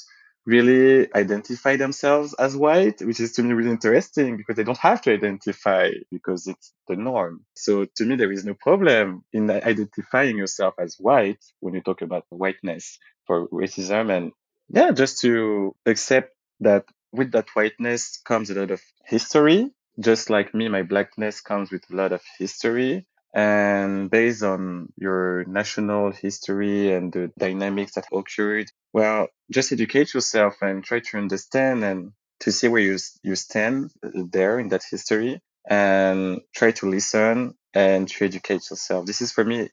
really 0.47 1.13
identify 1.13 1.75
themselves 1.75 2.33
as 2.39 2.55
white, 2.55 3.01
which 3.01 3.19
is 3.19 3.33
to 3.33 3.43
me 3.43 3.53
really 3.53 3.69
interesting 3.69 4.37
because 4.37 4.55
they 4.55 4.63
don't 4.63 4.77
have 4.79 5.01
to 5.01 5.13
identify 5.13 5.91
because 6.09 6.47
it's 6.47 6.73
the 6.87 6.95
norm. 6.95 7.45
So 7.55 7.85
to 7.97 8.05
me, 8.05 8.15
there 8.15 8.31
is 8.31 8.45
no 8.45 8.55
problem 8.55 9.25
in 9.33 9.51
identifying 9.51 10.37
yourself 10.37 10.75
as 10.79 10.95
white 10.97 11.43
when 11.59 11.75
you 11.75 11.81
talk 11.81 12.01
about 12.01 12.25
whiteness 12.29 12.97
for 13.25 13.49
racism. 13.49 14.09
And 14.15 14.31
yeah, 14.69 14.91
just 14.91 15.21
to 15.21 15.75
accept 15.85 16.33
that 16.61 16.85
with 17.11 17.33
that 17.33 17.49
whiteness 17.53 18.17
comes 18.25 18.49
a 18.49 18.55
lot 18.55 18.71
of 18.71 18.81
history. 19.05 19.69
Just 19.99 20.29
like 20.29 20.53
me, 20.55 20.69
my 20.69 20.83
blackness 20.83 21.41
comes 21.41 21.71
with 21.71 21.83
a 21.91 21.95
lot 21.95 22.13
of 22.13 22.21
history. 22.39 23.05
And 23.37 24.09
based 24.09 24.41
on 24.41 24.91
your 24.97 25.45
national 25.45 26.11
history 26.11 26.91
and 26.91 27.13
the 27.13 27.31
dynamics 27.37 27.93
that 27.93 28.07
occurred, 28.11 28.71
well, 28.93 29.27
just 29.51 29.71
educate 29.71 30.15
yourself 30.15 30.55
and 30.61 30.83
try 30.83 31.01
to 31.01 31.17
understand 31.17 31.83
and 31.83 32.13
to 32.39 32.51
see 32.51 32.67
where 32.67 32.81
you, 32.81 32.97
you 33.21 33.35
stand 33.35 33.91
uh, 34.03 34.09
there 34.31 34.59
in 34.59 34.69
that 34.69 34.83
history 34.89 35.39
and 35.69 36.41
try 36.55 36.71
to 36.71 36.89
listen 36.89 37.53
and 37.75 38.07
to 38.07 38.25
educate 38.25 38.71
yourself. 38.71 39.05
This 39.05 39.21
is 39.21 39.31
for 39.31 39.45
me 39.45 39.69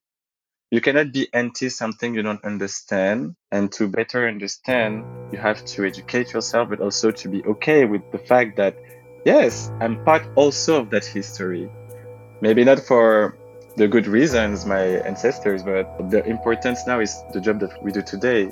you 0.70 0.81
cannot 0.81 1.12
be 1.12 1.29
anti 1.33 1.68
something 1.68 2.14
you 2.14 2.22
don't 2.22 2.44
understand. 2.44 3.37
And 3.53 3.70
to 3.72 3.87
better 3.87 4.27
understand, 4.27 5.05
you 5.33 5.38
have 5.38 5.64
to 5.64 5.87
educate 5.87 6.33
yourself, 6.33 6.68
but 6.68 6.81
also 6.81 7.12
to 7.12 7.29
be 7.29 7.44
okay 7.44 7.85
with 7.85 8.03
the 8.11 8.18
fact 8.18 8.57
that, 8.57 8.77
yes, 9.24 9.70
I'm 9.81 10.05
part 10.05 10.27
also 10.35 10.81
of 10.81 10.90
that 10.90 11.05
history. 11.05 11.70
Maybe 12.40 12.64
not 12.64 12.81
for 12.81 13.38
the 13.77 13.89
good 13.89 14.07
reasons, 14.07 14.65
my 14.65 14.83
ancestors, 14.83 15.63
but 15.63 16.11
the 16.11 16.25
importance 16.27 16.87
now 16.87 17.01
is 17.01 17.23
the 17.33 17.41
job 17.41 17.59
that 17.61 17.83
we 17.83 17.91
do 17.91 18.03
today. 18.03 18.51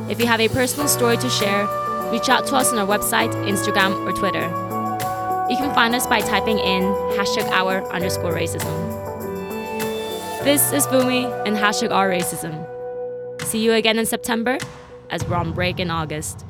If 0.07 0.19
you 0.19 0.27
have 0.27 0.39
a 0.39 0.47
personal 0.47 0.87
story 0.87 1.17
to 1.17 1.29
share, 1.31 1.67
reach 2.11 2.29
out 2.29 2.45
to 2.47 2.55
us 2.55 2.71
on 2.71 2.77
our 2.77 2.85
website, 2.85 3.33
Instagram, 3.47 4.07
or 4.07 4.11
Twitter. 4.11 4.45
You 5.49 5.57
can 5.57 5.73
find 5.73 5.95
us 5.95 6.05
by 6.05 6.19
typing 6.21 6.59
in 6.59 6.83
hashtag 7.17 7.49
our 7.49 7.83
underscore 7.91 8.31
racism. 8.31 8.71
This 10.43 10.71
is 10.71 10.85
Fumi 10.85 11.25
and 11.47 11.57
hashtag 11.57 11.89
our 11.89 12.07
racism. 12.07 12.53
See 13.41 13.63
you 13.63 13.73
again 13.73 13.97
in 13.97 14.05
September 14.05 14.59
as 15.09 15.25
we're 15.25 15.37
on 15.37 15.53
break 15.53 15.79
in 15.79 15.89
August. 15.89 16.45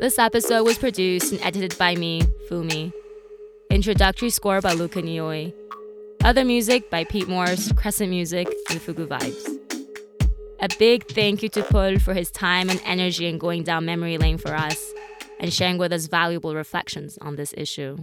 This 0.00 0.18
episode 0.18 0.64
was 0.64 0.78
produced 0.78 1.32
and 1.32 1.42
edited 1.42 1.76
by 1.76 1.96
me, 1.96 2.22
Fumi. 2.48 2.94
Introductory 3.76 4.30
score 4.30 4.62
by 4.62 4.72
Luca 4.72 5.02
Nioi. 5.02 5.52
Other 6.24 6.46
music 6.46 6.88
by 6.88 7.04
Pete 7.04 7.28
Morse, 7.28 7.70
Crescent 7.72 8.08
Music, 8.08 8.48
and 8.70 8.80
Fugu 8.80 9.06
Vibes. 9.06 9.44
A 10.60 10.68
big 10.78 11.06
thank 11.08 11.42
you 11.42 11.50
to 11.50 11.62
Paul 11.62 11.98
for 11.98 12.14
his 12.14 12.30
time 12.30 12.70
and 12.70 12.80
energy 12.86 13.26
in 13.26 13.36
going 13.36 13.64
down 13.64 13.84
memory 13.84 14.16
lane 14.16 14.38
for 14.38 14.54
us 14.54 14.94
and 15.38 15.52
sharing 15.52 15.76
with 15.76 15.92
us 15.92 16.06
valuable 16.06 16.54
reflections 16.54 17.18
on 17.20 17.36
this 17.36 17.52
issue. 17.54 17.98